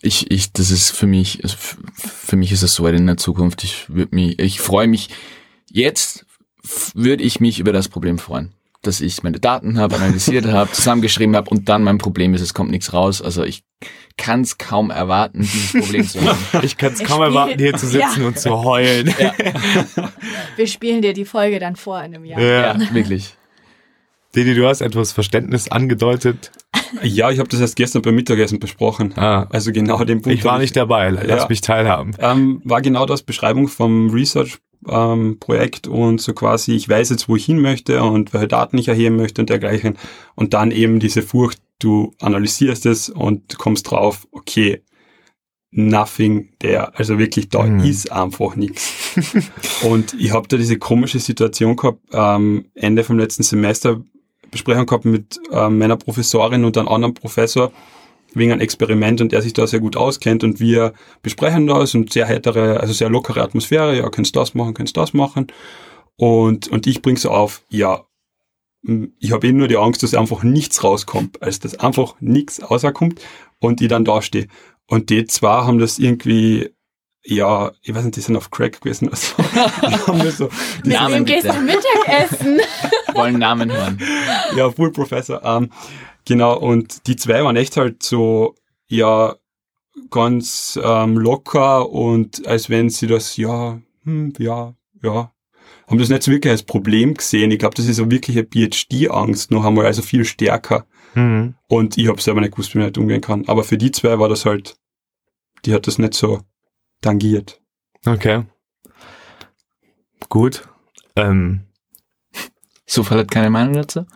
[0.00, 1.56] Ich, ich, das ist für mich, also
[1.94, 3.64] für mich ist es so weit in der Zukunft.
[3.64, 5.08] Ich würde mich, ich freue mich,
[5.70, 6.24] jetzt
[6.94, 8.52] würde ich mich über das Problem freuen.
[8.82, 12.54] Dass ich meine Daten habe, analysiert habe, zusammengeschrieben habe und dann mein Problem ist, es
[12.54, 13.20] kommt nichts raus.
[13.20, 13.64] Also ich
[14.16, 16.38] kann es kaum erwarten, dieses Problem zu haben.
[16.62, 18.26] Ich kann es kaum erwarten, hier zu sitzen Ja.
[18.28, 19.12] und zu heulen.
[20.56, 22.40] Wir spielen dir die Folge dann vor in einem Jahr.
[22.40, 23.34] Ja, wirklich.
[24.36, 26.52] Didi, du hast etwas Verständnis angedeutet.
[27.02, 29.12] Ja, ich habe das erst gestern beim Mittagessen besprochen.
[29.16, 30.38] Ah, Also genau den Punkt.
[30.38, 31.10] ich war nicht dabei.
[31.10, 31.46] Lass Ja.
[31.48, 32.12] mich teilhaben.
[32.18, 34.10] ähm, war genau das Beschreibung vom
[34.86, 38.88] Research-Projekt und so quasi, ich weiß jetzt, wo ich hin möchte und welche Daten ich
[38.88, 39.96] erheben möchte und dergleichen.
[40.34, 44.82] Und dann eben diese Furcht, du analysierst es und kommst drauf, okay,
[45.70, 46.96] nothing there.
[46.96, 47.80] Also wirklich, da Mhm.
[47.80, 48.92] ist einfach nichts.
[49.82, 54.00] und ich habe da diese komische Situation gehabt, ähm, Ende vom letzten Semester
[54.50, 57.70] Besprechung gehabt mit ähm, meiner Professorin und einem anderen Professor
[58.34, 62.12] wegen einem Experiment und der sich da sehr gut auskennt und wir besprechen das und
[62.12, 65.46] sehr heitere, also sehr lockere Atmosphäre, ja, kannst das machen, kannst das machen.
[66.16, 68.04] Und, und ich bringe so auf, ja,
[68.86, 72.60] m, ich habe eh nur die Angst, dass einfach nichts rauskommt, als dass einfach nichts
[72.70, 73.20] rauskommt
[73.60, 74.48] und ich dann da stehe.
[74.86, 76.70] Und die zwei haben das irgendwie,
[77.24, 79.34] ja, ich weiß nicht, die sind auf Crack gewesen oder so.
[79.42, 80.48] Die haben das so,
[80.84, 81.48] die Mit Namen bitte.
[81.48, 82.60] du Mittagessen?
[83.14, 83.98] Wollen Namen hören.
[84.56, 85.42] ja, Full Professor.
[85.44, 85.70] Ähm,
[86.28, 88.54] genau, und die zwei waren echt halt so,
[88.86, 89.34] ja,
[90.10, 95.32] ganz ähm, locker und als wenn sie das, ja, hm, ja, ja,
[95.88, 97.50] haben das nicht so wirklich als Problem gesehen.
[97.50, 100.86] Ich glaube, das ist so wirklich eine PhD-Angst noch einmal, also viel stärker.
[101.14, 101.54] Mhm.
[101.66, 103.48] Und ich habe selber nicht gewusst, wie man damit umgehen kann.
[103.48, 104.76] Aber für die zwei war das halt,
[105.64, 106.42] die hat das nicht so
[107.00, 107.60] tangiert.
[108.06, 108.44] Okay.
[110.28, 110.68] Gut.
[111.16, 111.62] Ähm,
[112.86, 114.06] Zufall hat keine Meinung dazu?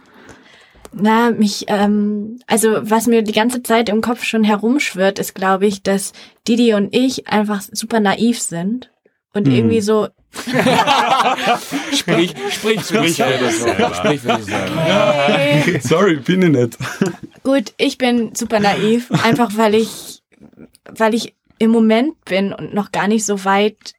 [0.94, 5.66] Na, mich, ähm, also was mir die ganze Zeit im Kopf schon herumschwirrt, ist, glaube
[5.66, 6.12] ich, dass
[6.46, 8.90] Didi und ich einfach super naiv sind
[9.32, 9.54] und Hm.
[9.54, 10.08] irgendwie so,
[11.94, 13.50] Sprich, sprich, sprich für dich selber.
[13.94, 15.80] Sprich für dich selber.
[15.82, 16.78] Sorry, bin ich nicht.
[17.42, 20.22] gut, ich bin super naiv, einfach weil ich,
[20.88, 23.94] weil ich im Moment bin und noch gar nicht so weit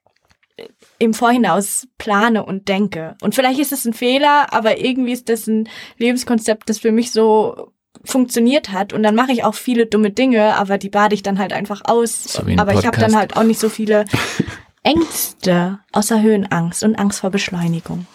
[1.04, 3.16] im Vorhinaus plane und denke.
[3.22, 7.12] Und vielleicht ist es ein Fehler, aber irgendwie ist das ein Lebenskonzept, das für mich
[7.12, 7.72] so
[8.06, 8.94] funktioniert hat.
[8.94, 11.82] Und dann mache ich auch viele dumme Dinge, aber die bade ich dann halt einfach
[11.86, 12.24] aus.
[12.24, 14.06] So ein aber ich habe dann halt auch nicht so viele
[14.84, 18.06] Ängste, außer Höhenangst und Angst vor Beschleunigung.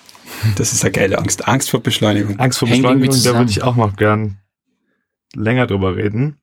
[0.56, 1.48] Das ist eine geile Angst.
[1.48, 2.38] Angst vor Beschleunigung.
[2.38, 4.38] Angst vor Beschleunigung, da würde ich auch noch gern
[5.34, 6.38] länger drüber reden.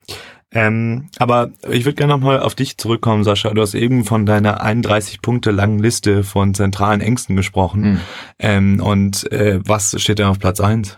[0.55, 3.53] Ähm, aber ich würde gerne nochmal auf dich zurückkommen, Sascha.
[3.53, 7.83] Du hast eben von deiner 31 Punkte langen Liste von zentralen Ängsten gesprochen.
[7.83, 7.99] Hm.
[8.39, 10.97] Ähm, und äh, was steht denn auf Platz eins?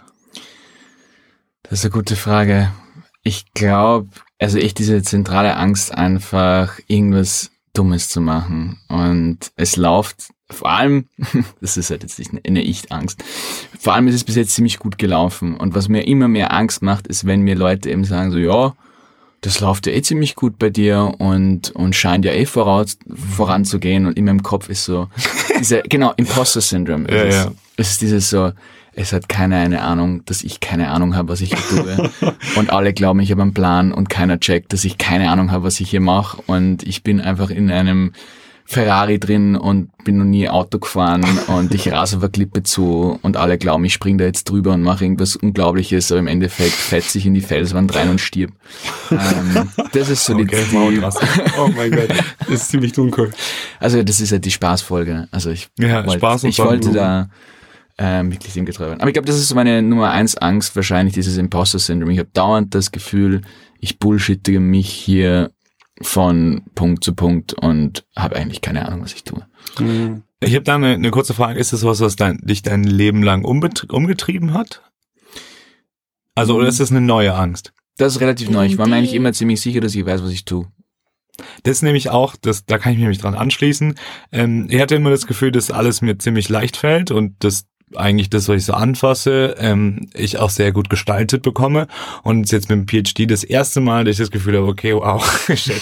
[1.64, 2.72] Das ist eine gute Frage.
[3.24, 8.80] Ich glaube, also echt diese zentrale Angst, einfach irgendwas Dummes zu machen.
[8.90, 11.08] Und es läuft vor allem,
[11.62, 13.24] das ist halt jetzt nicht eine Ich-Angst,
[13.80, 15.58] vor allem ist es bis jetzt ziemlich gut gelaufen.
[15.58, 18.76] Und was mir immer mehr Angst macht, ist, wenn mir Leute eben sagen, so, ja,
[19.48, 24.06] das läuft ja eh ziemlich gut bei dir und, und scheint ja eh voraus, voranzugehen.
[24.06, 25.08] Und in meinem Kopf ist so,
[25.60, 27.10] diese, genau, Imposter Syndrome.
[27.10, 27.44] Ja, es, ja.
[27.44, 28.52] Ist, es ist dieses so,
[28.92, 32.10] es hat keiner eine Ahnung, dass ich keine Ahnung habe, was ich hier tue.
[32.58, 35.64] und alle glauben, ich habe einen Plan und keiner checkt, dass ich keine Ahnung habe,
[35.64, 36.42] was ich hier mache.
[36.46, 38.12] Und ich bin einfach in einem
[38.70, 43.18] Ferrari drin und bin noch nie Auto gefahren und ich rase auf eine Klippe zu
[43.22, 46.74] und alle glauben, ich spring da jetzt drüber und mache irgendwas Unglaubliches, aber im Endeffekt
[46.74, 48.52] fetze ich in die Felswand rein und stirb.
[49.10, 51.18] Ähm, das ist so die, Okay, die krass.
[51.58, 53.32] Oh mein Gott, das ist ziemlich uncool.
[53.80, 55.30] also das ist halt die Spaßfolge.
[55.32, 57.30] Also ich Ja, wollte, Spaß und ich wollte da
[57.98, 59.00] ähm, wirklich dem getreu werden.
[59.00, 62.10] Aber ich glaube, das ist so meine Nummer eins Angst, wahrscheinlich dieses Imposter-Syndrom.
[62.12, 63.42] Ich habe dauernd das Gefühl,
[63.80, 65.52] ich bullshittige mich hier
[66.02, 69.46] von Punkt zu Punkt und habe eigentlich keine Ahnung, was ich tue.
[69.78, 70.24] Hm.
[70.40, 71.60] Ich habe da eine, eine kurze Frage.
[71.60, 74.84] Ist das was, was dein, dich dein Leben lang umgetrieben hat?
[76.36, 77.74] Also, oder ist das eine neue Angst?
[77.98, 78.66] Das ist relativ neu.
[78.66, 80.68] Ich war mir eigentlich immer ziemlich sicher, dass ich weiß, was ich tue.
[81.64, 83.96] Das nämlich auch, das, da kann ich mich nämlich dran anschließen.
[84.32, 88.30] Ähm, ich hatte immer das Gefühl, dass alles mir ziemlich leicht fällt und das eigentlich
[88.30, 91.88] das, was ich so anfasse, ähm, ich auch sehr gut gestaltet bekomme.
[92.24, 95.24] Und jetzt mit dem PhD das erste Mal, dass ich das Gefühl habe, okay, wow,
[95.56, 95.82] shit.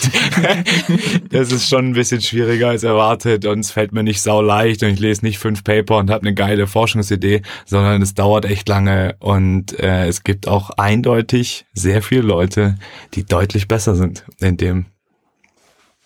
[1.31, 4.83] das ist schon ein bisschen schwieriger als erwartet und es fällt mir nicht sau leicht
[4.83, 8.69] und ich lese nicht fünf Paper und habe eine geile Forschungsidee, sondern es dauert echt
[8.69, 12.77] lange und äh, es gibt auch eindeutig sehr viele Leute,
[13.13, 14.85] die deutlich besser sind in dem.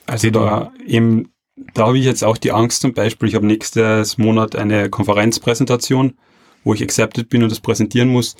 [0.05, 1.31] Also da eben,
[1.73, 6.17] da habe ich jetzt auch die Angst zum Beispiel, ich habe nächstes Monat eine Konferenzpräsentation,
[6.63, 8.35] wo ich accepted bin und das präsentieren muss.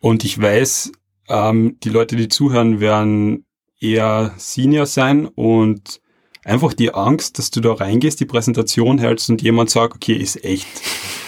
[0.00, 0.92] Und ich weiß,
[1.28, 3.44] ähm, die Leute, die zuhören, werden
[3.80, 6.00] eher Senior sein und
[6.48, 10.44] einfach die Angst, dass du da reingehst, die Präsentation hältst und jemand sagt, okay, ist
[10.44, 10.66] echt.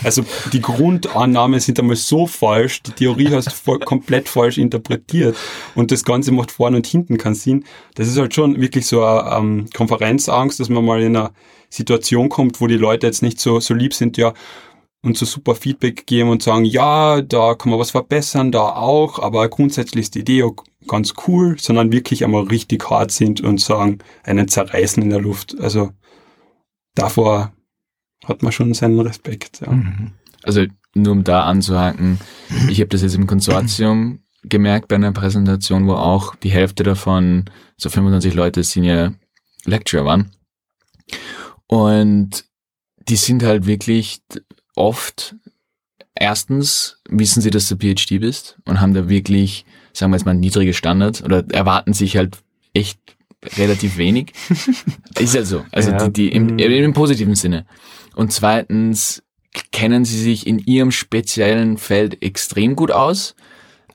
[0.02, 5.36] Also die Grundannahmen sind einmal so falsch, die Theorie hast du komplett falsch interpretiert
[5.74, 7.64] und das Ganze macht vorne und hinten keinen Sinn.
[7.94, 11.30] Das ist halt schon wirklich so eine ähm, Konferenzangst, dass man mal in eine
[11.68, 14.32] Situation kommt, wo die Leute jetzt nicht so, so lieb sind, ja,
[15.02, 19.18] und so super Feedback geben und sagen, ja, da kann man was verbessern, da auch,
[19.18, 23.60] aber grundsätzlich ist die Idee auch ganz cool, sondern wirklich einmal richtig hart sind und
[23.60, 25.58] sagen, einen zerreißen in der Luft.
[25.60, 25.92] Also
[26.94, 27.52] davor
[28.24, 29.60] hat man schon seinen Respekt.
[29.60, 29.72] Ja.
[29.72, 30.12] Mhm.
[30.42, 32.18] Also nur um da anzuhaken,
[32.68, 37.44] ich habe das jetzt im Konsortium gemerkt bei einer Präsentation, wo auch die Hälfte davon,
[37.76, 39.14] so 25 Leute Senior
[39.64, 40.30] Lecturer waren.
[41.66, 42.44] Und
[43.08, 44.22] die sind halt wirklich
[44.80, 45.36] oft,
[46.14, 50.34] erstens wissen sie, dass du PhD bist und haben da wirklich, sagen wir jetzt mal,
[50.34, 52.38] niedrige Standards oder erwarten sich halt
[52.72, 52.98] echt
[53.56, 54.32] relativ wenig.
[55.18, 55.64] Ist halt so.
[55.70, 56.08] Also Ja.
[56.08, 57.66] die, die im, im positiven Sinne.
[58.14, 59.22] Und zweitens
[59.72, 63.34] kennen sie sich in ihrem speziellen Feld extrem gut aus,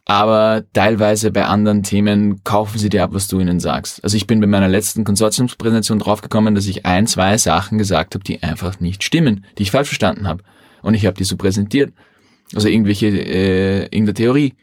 [0.06, 4.04] aber teilweise bei anderen Themen kaufen sie dir ab, was du ihnen sagst.
[4.04, 8.24] Also ich bin bei meiner letzten Konsortiumspräsentation draufgekommen, dass ich ein, zwei Sachen gesagt habe,
[8.24, 10.44] die einfach nicht stimmen, die ich falsch verstanden habe.
[10.86, 11.92] Und ich habe die so präsentiert.
[12.54, 14.54] Also irgendwelche, äh, irgendeine Theorie.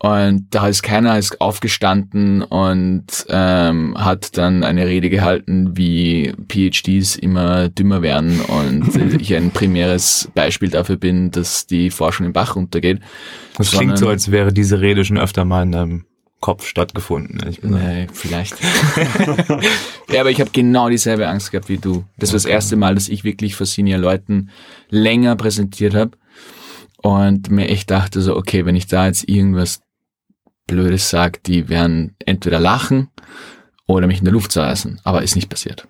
[0.00, 7.16] Und da ist keiner ist aufgestanden und ähm, hat dann eine Rede gehalten, wie PhDs
[7.16, 12.54] immer dümmer werden und ich ein primäres Beispiel dafür bin, dass die Forschung im Bach
[12.54, 13.00] runtergeht.
[13.56, 16.04] Das Sondern- klingt so, als wäre diese Rede schon öfter mal in deinem
[16.40, 17.40] Kopf stattgefunden.
[17.40, 17.82] ehrlich gesagt.
[17.82, 18.56] Nee, vielleicht.
[20.10, 22.04] ja, aber ich habe genau dieselbe Angst gehabt wie du.
[22.16, 24.50] Das war das erste Mal, dass ich wirklich vor Senior Leuten
[24.88, 26.12] länger präsentiert habe
[27.02, 29.80] und mir echt dachte so, okay, wenn ich da jetzt irgendwas
[30.66, 33.08] Blödes sage, die werden entweder lachen
[33.86, 35.00] oder mich in der Luft zerreißen.
[35.02, 35.88] Aber ist nicht passiert.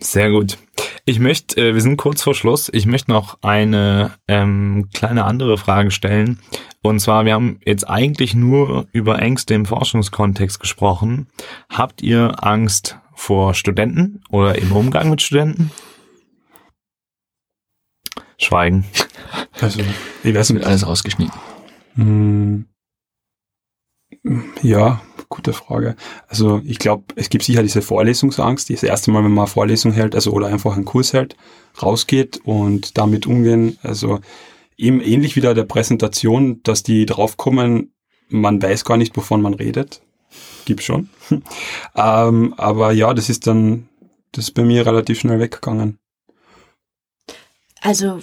[0.00, 0.58] Sehr gut.
[1.04, 2.70] Ich möchte, äh, wir sind kurz vor Schluss.
[2.72, 6.38] Ich möchte noch eine ähm, kleine andere Frage stellen.
[6.82, 11.28] Und zwar, wir haben jetzt eigentlich nur über Ängste im Forschungskontext gesprochen.
[11.68, 15.72] Habt ihr Angst vor Studenten oder im Umgang mit Studenten?
[18.36, 18.84] Schweigen.
[19.60, 19.80] Also,
[20.22, 20.64] ich weiß nicht.
[20.64, 21.40] alles rausgeschnitten.
[21.94, 22.66] Hm.
[24.62, 25.96] Ja, gute Frage.
[26.28, 29.52] Also ich glaube, es gibt sicher diese Vorlesungsangst, die das erste Mal, wenn man eine
[29.52, 31.36] Vorlesung hält, also oder einfach einen Kurs hält,
[31.82, 33.78] rausgeht und damit umgehen.
[33.82, 34.20] Also
[34.76, 37.92] eben ähnlich wieder der Präsentation, dass die draufkommen,
[38.28, 40.00] man weiß gar nicht, wovon man redet.
[40.64, 41.08] Gibt's schon.
[41.96, 43.88] ähm, aber ja, das ist dann,
[44.32, 45.98] das ist bei mir relativ schnell weggegangen.
[47.80, 48.20] Also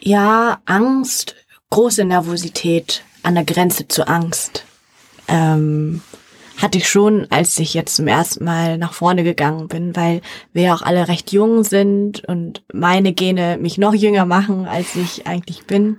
[0.00, 1.34] ja, Angst,
[1.70, 4.64] große Nervosität an der Grenze zu Angst.
[5.28, 6.02] Ähm,
[6.62, 10.20] hatte ich schon, als ich jetzt zum ersten Mal nach vorne gegangen bin, weil
[10.52, 14.94] wir ja auch alle recht jung sind und meine Gene mich noch jünger machen, als
[14.96, 15.96] ich eigentlich bin.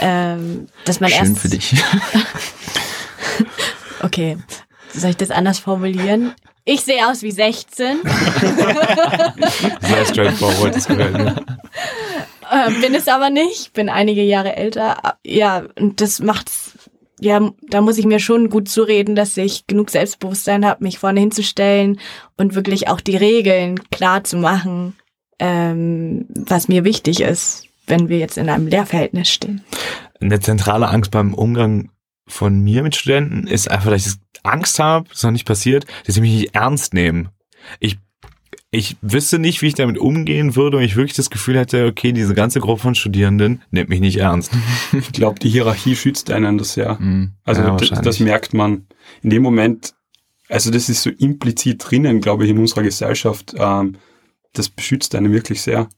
[0.00, 1.74] Ähm, dass man Schön erst für dich.
[4.00, 4.38] Okay,
[4.94, 6.32] soll ich das anders formulieren?
[6.64, 8.00] Ich sehe aus wie 16,
[9.80, 11.34] Sehr straightforward, das gefällt mir.
[12.50, 15.16] äh, bin es aber nicht, bin einige Jahre älter.
[15.24, 16.72] Ja, und das macht's,
[17.20, 21.20] ja, da muss ich mir schon gut zureden, dass ich genug Selbstbewusstsein habe, mich vorne
[21.20, 21.98] hinzustellen
[22.36, 24.94] und wirklich auch die Regeln klar zu machen,
[25.38, 29.62] ähm, was mir wichtig ist, wenn wir jetzt in einem Lehrverhältnis stehen.
[30.20, 31.90] Eine zentrale Angst beim Umgang
[32.26, 35.86] von mir mit Studenten ist einfach, dass ich Angst habe, das ist noch nicht passiert,
[36.04, 37.30] dass sie mich nicht ernst nehmen.
[37.80, 37.98] Ich,
[38.70, 42.12] ich wüsste nicht, wie ich damit umgehen würde, wenn ich wirklich das Gefühl hätte, okay,
[42.12, 44.52] diese ganze Gruppe von Studierenden nimmt mich nicht ernst.
[44.92, 46.98] Ich glaube, die Hierarchie schützt einen das sehr.
[47.00, 47.32] Mhm.
[47.44, 48.86] Also Ja, das, das merkt man
[49.22, 49.94] in dem Moment,
[50.48, 53.54] also das ist so implizit drinnen, glaube ich, in unserer Gesellschaft.
[53.56, 53.96] Ähm,
[54.52, 55.88] das beschützt einen wirklich sehr.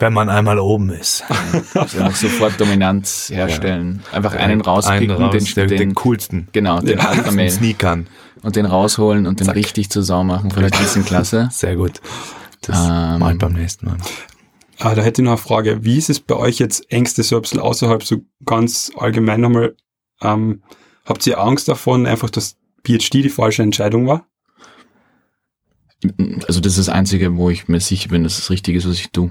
[0.00, 1.24] Wenn man einmal oben ist.
[1.74, 4.02] Also sofort Dominanz herstellen.
[4.12, 6.48] Einfach einen rauspicken, Einen raus, den, der, den, den coolsten.
[6.52, 7.14] genau, den Ja.
[7.30, 7.50] Male.
[7.50, 8.06] Sneakern.
[8.42, 9.56] und den rausholen und den Zack.
[9.56, 11.48] richtig zur Sau machen von der ganzen Klasse.
[11.50, 12.00] Sehr gut.
[12.60, 13.96] Das Ähm, ich beim nächsten Mal.
[14.78, 15.84] Ah, da hätte ich noch eine Frage.
[15.84, 19.74] Wie ist es bei euch jetzt Ängste so ein bisschen außerhalb, so ganz allgemein nochmal?
[20.22, 20.62] Ähm,
[21.04, 22.56] habt ihr Angst davon, einfach, dass
[22.86, 24.26] PhD die falsche Entscheidung war?
[26.46, 28.94] Also das ist das Einzige, wo ich mir sicher bin, dass das Richtige ist, was
[29.00, 29.30] ich tue.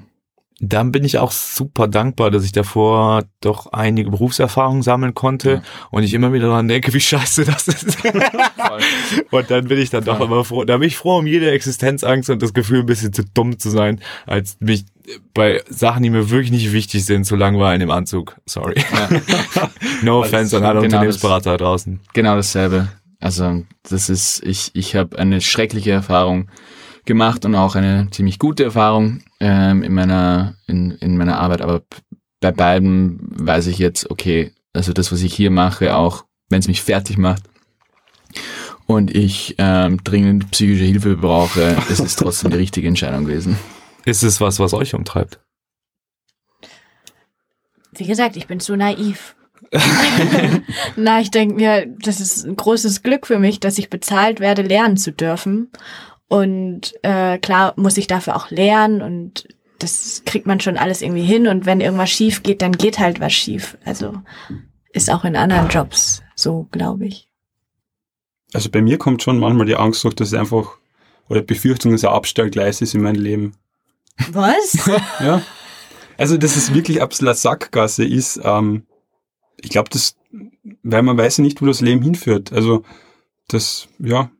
[0.59, 5.61] Dann bin ich auch super dankbar, dass ich davor doch einige Berufserfahrungen sammeln konnte Ja.
[5.91, 7.97] und ich immer wieder daran denke, wie scheiße das ist.
[9.31, 10.25] und dann bin ich dann doch Voll.
[10.27, 10.63] immer froh.
[10.65, 13.69] Da bin ich froh um jede Existenzangst und das Gefühl, ein bisschen zu dumm zu
[13.69, 14.85] sein, als mich
[15.33, 18.35] bei Sachen, die mir wirklich nicht wichtig sind, zu langweilen im Anzug.
[18.45, 18.75] Sorry.
[18.91, 19.69] Ja,
[20.01, 20.85] No offense an alle genau das.
[20.93, 21.99] Unternehmensberater da draußen.
[22.13, 22.87] genau dasselbe.
[23.19, 26.49] Also das ist, ich, ich habe eine schreckliche Erfahrung
[27.07, 31.61] gemacht und auch eine ziemlich gute Erfahrung ähm, in meiner in, in meiner Arbeit.
[31.61, 31.81] Aber
[32.39, 36.67] bei beiden weiß ich jetzt, okay, also das, was ich hier mache, auch wenn es
[36.67, 37.43] mich fertig macht
[38.85, 43.57] und ich ähm, dringend psychische Hilfe brauche, es ist trotzdem die richtige Entscheidung gewesen.
[44.05, 45.39] Ist es was, was euch umtreibt?
[47.93, 49.35] Wie gesagt, ich bin zu naiv.
[50.95, 54.61] Na, ich denke mir, das ist ein großes Glück für mich, dass ich bezahlt werde,
[54.61, 55.71] lernen zu dürfen.
[56.27, 59.47] Und äh, klar muss ich dafür auch lernen und
[59.79, 61.47] das kriegt man schon alles irgendwie hin.
[61.47, 63.77] Und wenn irgendwas schief geht, dann geht halt was schief.
[63.85, 64.13] Also
[64.91, 67.29] ist auch in anderen Jobs so, glaube ich.
[68.53, 70.77] Also bei mir kommt schon manchmal die Angst durch, dass es einfach,
[71.29, 73.53] oder Befürchtung, dass ein Abstellgleis ist in meinem Leben.
[74.31, 74.89] Was?
[75.19, 75.41] Ja.
[76.19, 78.87] Also, dass es wirklich absolut Sackgasse ist, ähm,
[79.61, 80.15] ich glaube, das,
[80.81, 82.51] weil man weiß ja nicht, wo das Leben hinführt.
[82.51, 82.83] Also,
[83.47, 84.31] das, ja,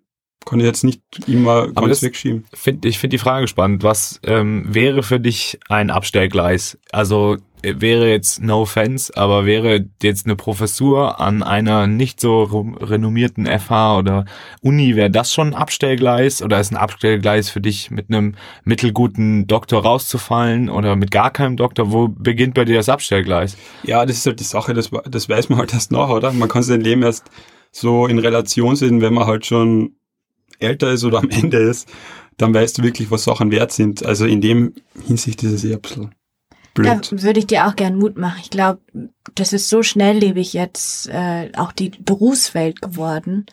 [0.56, 2.46] ich jetzt nicht immer ganz wegschieben.
[2.54, 3.84] Find, ich finde die Frage spannend.
[3.84, 6.78] Was ähm, wäre für dich ein Abstellgleis?
[6.92, 12.44] Also äh, wäre jetzt no offense, aber wäre jetzt eine Professur an einer nicht so
[12.80, 14.26] renommierten FH oder
[14.62, 16.42] Uni, wäre das schon ein Abstellgleis?
[16.42, 21.58] Oder ist ein Abstellgleis für dich mit einem mittelguten Doktor rauszufallen oder mit gar keinem
[21.58, 21.92] Doktor?
[21.92, 23.58] Wo beginnt bei dir das Abstellgleis?
[23.84, 26.32] Ja, das ist halt die Sache, das, das weiß man halt erst nach, oder?
[26.32, 27.26] Man kann sein Leben erst
[27.72, 29.98] so in Relation sehen, wenn man halt schon
[30.60, 31.88] älter ist oder am Ende ist,
[32.38, 34.06] dann weißt du wirklich, was Sachen wert sind.
[34.06, 34.74] Also in dem
[35.06, 36.12] Hinsicht ist es eher ein bisschen
[36.76, 37.24] Da blöd.
[37.24, 38.40] würde ich dir auch gern Mut machen.
[38.42, 38.80] Ich glaube,
[39.36, 43.46] das ist so schnelllebig jetzt äh, auch die Berufswelt geworden.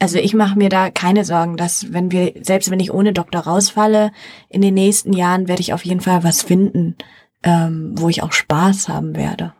[0.00, 3.42] Also ich mache mir da keine Sorgen, dass wenn wir, selbst wenn ich ohne Doktor
[3.42, 4.10] rausfalle,
[4.48, 6.96] in den nächsten Jahren werde ich auf jeden Fall was finden,
[7.44, 9.52] ähm, wo ich auch Spaß haben werde.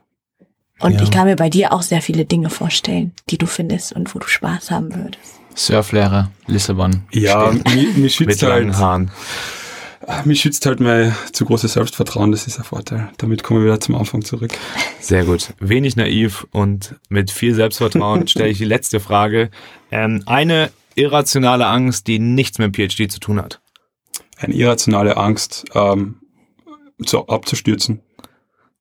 [0.81, 1.03] Und Ja.
[1.03, 4.19] ich kann mir bei dir auch sehr viele Dinge vorstellen, die du findest und wo
[4.19, 5.39] du Spaß haben würdest.
[5.55, 7.03] Surflehrer, Lissabon.
[7.13, 9.11] Ja, mich, mich Mit schützt langen halt, Haaren.
[10.25, 13.11] mich schützt halt mein zu großes Selbstvertrauen, das ist ein Vorteil.
[13.19, 14.53] Damit kommen wir wieder zum Anfang zurück.
[15.01, 15.55] Sehr gut.
[15.61, 19.51] Wenig naiv und mit viel Selbstvertrauen stelle ich die letzte Frage.
[19.91, 23.61] Ähm, eine irrationale Angst, die nichts mit dem PhD zu tun hat.
[24.39, 26.17] Eine irrationale Angst, ähm,
[26.99, 28.01] so abzustürzen.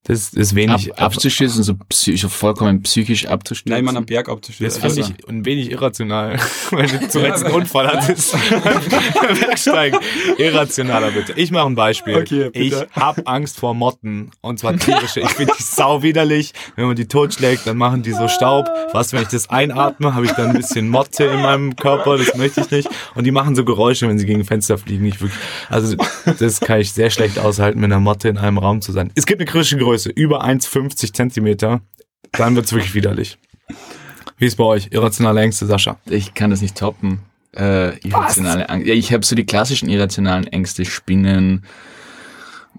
[0.03, 0.91] Das ist wenig.
[0.93, 3.75] Ab, abzuschießen, so, psych, vollkommen psychisch abzustürzen.
[3.77, 4.81] Nein, man am Berg Das abzuschließen.
[4.81, 6.39] finde ich ein wenig irrational,
[6.71, 8.35] wenn du zuletzt einen Unfall hattest.
[9.39, 9.99] Bergsteigen.
[10.39, 11.33] Irrationaler bitte.
[11.35, 12.15] Ich mache ein Beispiel.
[12.15, 12.59] Okay, bitte.
[12.59, 15.19] ich habe Angst vor Motten und zwar tierische.
[15.19, 16.53] Ich finde die sau widerlich.
[16.75, 18.69] Wenn man die totschlägt, dann machen die so Staub.
[18.93, 22.17] Was, wenn ich das einatme, habe ich dann ein bisschen Motte in meinem Körper.
[22.17, 22.89] Das möchte ich nicht.
[23.13, 25.05] Und die machen so Geräusche, wenn sie gegen Fenster fliegen.
[25.05, 25.39] Ich wirklich,
[25.69, 25.95] also
[26.39, 29.11] das kann ich sehr schlecht aushalten, mit einer Motte in einem Raum zu sein.
[29.13, 31.81] Es gibt eine kritische Größe, über 1,50 Zentimeter.
[32.33, 33.37] Dann wird's wirklich widerlich.
[34.37, 34.87] Wie ist bei euch?
[34.91, 35.97] Irrationale Ängste, Sascha?
[36.09, 37.19] Ich kann das nicht toppen.
[37.55, 38.87] Äh, irrationale Angst.
[38.87, 41.65] Ja, ich habe so die klassischen irrationalen Ängste, Spinnen,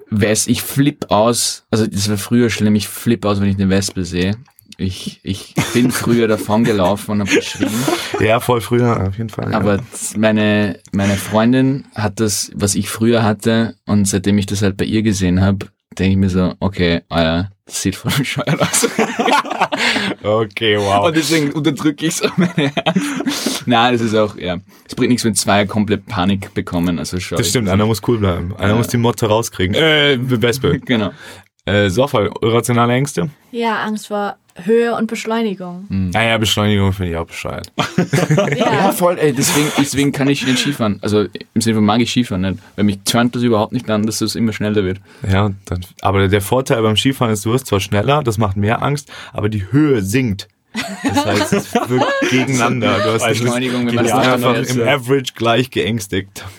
[0.08, 3.68] Wes ich flipp aus, also das war früher schlimm, ich flipp aus, wenn ich eine
[3.70, 4.36] Wespe sehe.
[4.78, 7.70] Ich, ich bin früher davon gelaufen und habe geschrien.
[8.20, 9.50] Ja, voll früher, auf jeden Fall.
[9.52, 9.56] ja.
[9.58, 14.62] Aber z- meine, meine Freundin hat das, was ich früher hatte, und seitdem ich das
[14.62, 15.66] halt bei ihr gesehen habe,
[15.98, 18.88] denke ich mir so, okay, Alter, das sieht voll bescheuert aus.
[20.22, 21.06] Okay, wow.
[21.06, 23.64] Und deswegen unterdrücke ich so meine Angst.
[23.66, 24.58] Nein, das ist auch, ja.
[24.86, 26.98] Es bringt nichts, wenn zwei komplett Panik bekommen.
[26.98, 28.54] Also schau Das stimmt, einer muss cool bleiben.
[28.56, 28.74] Einer Ja.
[28.76, 29.74] muss die Motte rauskriegen.
[29.74, 30.78] Äh, Wespe.
[30.84, 31.10] Genau.
[31.64, 32.30] Äh, so voll.
[32.42, 33.30] Irrationale Ängste?
[33.52, 35.86] Ja, Angst vor Höhe und Beschleunigung.
[35.88, 37.72] Naja, Beschleunigung finde ich auch bescheuert.
[38.56, 40.98] Ja, Ja, voll, ey, deswegen, deswegen kann ich nicht Skifahren.
[41.02, 42.58] Also im Sinne von mag ich Skifahren nicht.
[42.76, 45.00] Weil mich turnt das überhaupt nicht an, dass es immer schneller wird.
[45.30, 48.82] Ja, dann, aber der Vorteil beim Skifahren ist, du wirst zwar schneller, das macht mehr
[48.82, 50.48] Angst, aber die Höhe sinkt.
[51.02, 52.98] Das heißt, es wirkt gegeneinander.
[52.98, 56.44] Du hast Beschleunigung, wenn man das einfach einfach im Average gleich geängstigt.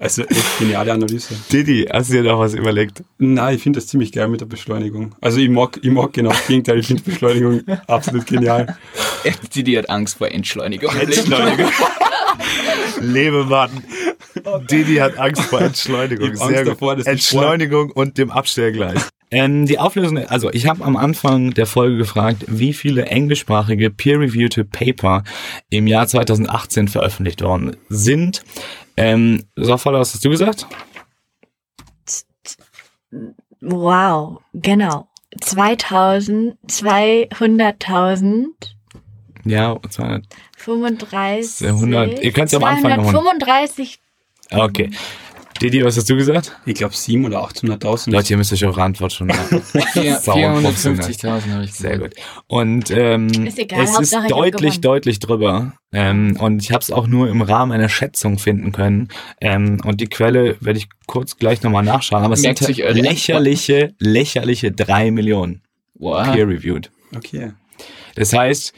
[0.00, 1.34] Also echt geniale Analyse.
[1.52, 3.02] Didi, hast du dir doch was überlegt?
[3.18, 5.14] Nein, ich finde das ziemlich geil mit der Beschleunigung.
[5.20, 6.78] Also ich mag, ich mag genau das Gegenteil.
[6.78, 8.76] Ich finde Beschleunigung absolut genial.
[9.54, 10.94] Die hat Angst vor Entschleunigung.
[10.94, 11.70] Entschleunigung.
[13.00, 13.70] Lebemann.
[14.70, 16.38] Didi hat Angst vor Entschleunigung.
[16.38, 19.08] Angst davor, Entschleunigung und dem Abstellgleis.
[19.30, 24.64] Ähm, die Auflösung, also ich habe am Anfang der Folge gefragt, wie viele englischsprachige peer-reviewte
[24.64, 25.22] Paper
[25.68, 28.42] im Jahr 2018 veröffentlicht worden sind.
[28.96, 30.66] Ähm, Sofala, was hast du gesagt?
[33.60, 35.08] wow, genau.
[35.40, 38.46] 2000, 200.000,
[39.44, 40.24] Ja, 200.
[40.56, 41.66] 35.
[41.68, 42.22] 100.
[42.22, 44.00] Ihr könnt's am Anfang noch mal- 235.
[44.50, 44.90] Okay.
[45.60, 46.56] Didi, was hast du gesagt?
[46.66, 48.10] Ich glaube 700.000 oder 800.000.
[48.12, 49.60] Leute, ihr müsst euch eure Antwort schon machen.
[49.92, 51.04] Vier- Sauer professionell.
[51.06, 52.14] 450.000 habe ich Sehr gesagt.
[52.16, 52.24] gut.
[52.46, 55.72] Und ähm, Ist egal, es ist Hauptsache hab deutlich, deutlich drüber.
[55.92, 59.08] Ähm, und ich habe es auch nur im Rahmen einer Schätzung finden können.
[59.40, 62.22] Ähm, und die Quelle werde ich kurz gleich nochmal nachschauen.
[62.22, 65.62] Aber es Merkt sind lächerliche, lächerliche drei Millionen
[65.94, 66.32] Wow.
[66.32, 66.90] peer-reviewed.
[67.16, 67.52] Okay.
[68.14, 68.72] Das heißt,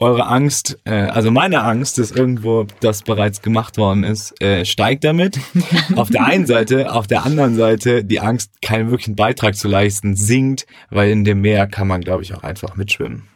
[0.00, 5.04] eure Angst, äh, also meine Angst, dass irgendwo das bereits gemacht worden ist, äh, steigt
[5.04, 5.38] damit.
[5.96, 10.16] auf der einen Seite, auf der anderen Seite die Angst, keinen wirklichen Beitrag zu leisten,
[10.16, 13.28] sinkt, weil in dem Meer kann man, glaube ich, auch einfach mitschwimmen.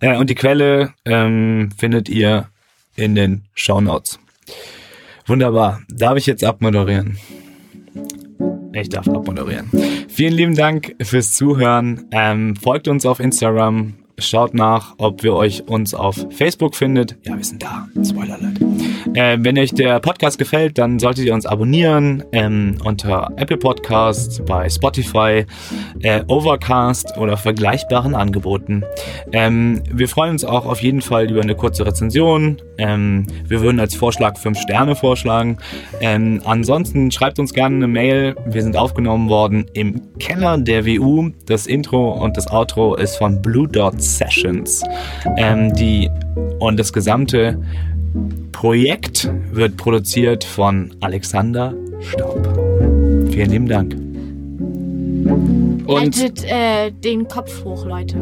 [0.00, 2.48] Äh, und die Quelle ähm, findet ihr
[2.96, 4.20] in den Shownotes.
[5.26, 5.80] Wunderbar.
[5.88, 7.18] Darf ich jetzt abmoderieren?
[8.72, 9.70] Ich darf abmoderieren.
[10.08, 12.06] Vielen lieben Dank fürs Zuhören.
[12.10, 13.94] Ähm, folgt uns auf Instagram.
[14.20, 17.16] Schaut nach, ob wir euch uns auf Facebook findet.
[17.24, 17.88] Ja, wir sind da.
[18.04, 18.60] Spoiler alert.
[19.14, 24.42] Äh, wenn euch der Podcast gefällt, dann solltet ihr uns abonnieren ähm, unter Apple Podcasts,
[24.44, 25.46] bei Spotify,
[26.02, 28.84] äh, Overcast oder vergleichbaren Angeboten.
[29.32, 32.60] Ähm, wir freuen uns auch auf jeden Fall über eine kurze Rezension.
[32.78, 35.58] Ähm, wir würden als Vorschlag fünf Sterne vorschlagen.
[36.00, 38.36] Ähm, ansonsten schreibt uns gerne eine Mail.
[38.46, 41.30] Wir sind aufgenommen worden im Keller der WU.
[41.46, 44.82] Das Intro und das Outro ist von Blue Dot Sessions.
[45.36, 46.10] Ähm, die
[46.58, 47.58] und das gesamte
[48.52, 52.46] Projekt wird produziert von Alexander Staub.
[53.30, 53.94] Vielen lieben Dank.
[55.86, 58.16] Und Haltet äh, den Kopf hoch, Leute.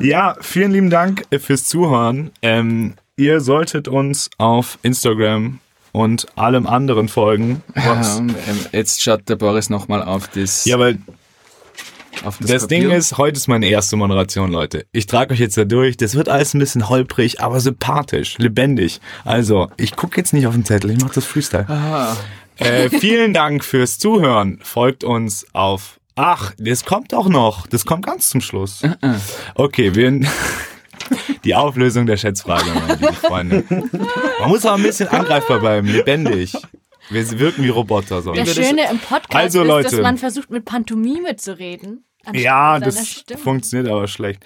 [0.00, 2.30] Ja, vielen lieben Dank fürs Zuhören.
[2.42, 5.60] Ähm, ihr solltet uns auf Instagram
[5.92, 7.62] und allem anderen folgen.
[7.76, 10.98] Ähm, ähm, jetzt schaut der Boris nochmal auf das, Ja, weil
[12.24, 12.80] auf das Papier.
[12.80, 14.86] Ding ist, heute ist meine erste Moderation, Leute.
[14.92, 15.96] Ich trage euch jetzt da durch.
[15.96, 19.00] Das wird alles ein bisschen holprig, aber sympathisch, lebendig.
[19.24, 21.66] Also, ich gucke jetzt nicht auf den Zettel, ich mache das Freestyle.
[22.56, 24.58] Äh, vielen Dank fürs Zuhören.
[24.62, 26.00] Folgt uns auf.
[26.16, 27.68] Ach, das kommt auch noch.
[27.68, 28.82] Das kommt ganz zum Schluss.
[29.54, 30.20] Okay, wir.
[31.44, 33.64] Die Auflösung der Schätzfrage, meine lieben Freunde.
[34.40, 36.52] Man muss auch ein bisschen angreifbar bleiben, lebendig.
[37.10, 38.20] Wir wirken wie Roboter.
[38.22, 38.32] So.
[38.32, 39.90] Das Schöne im Podcast Also, ist, Leute.
[39.90, 42.04] dass man versucht, mit Pantomime zu reden.
[42.34, 43.40] Ja, das Stimme.
[43.40, 44.44] funktioniert aber schlecht.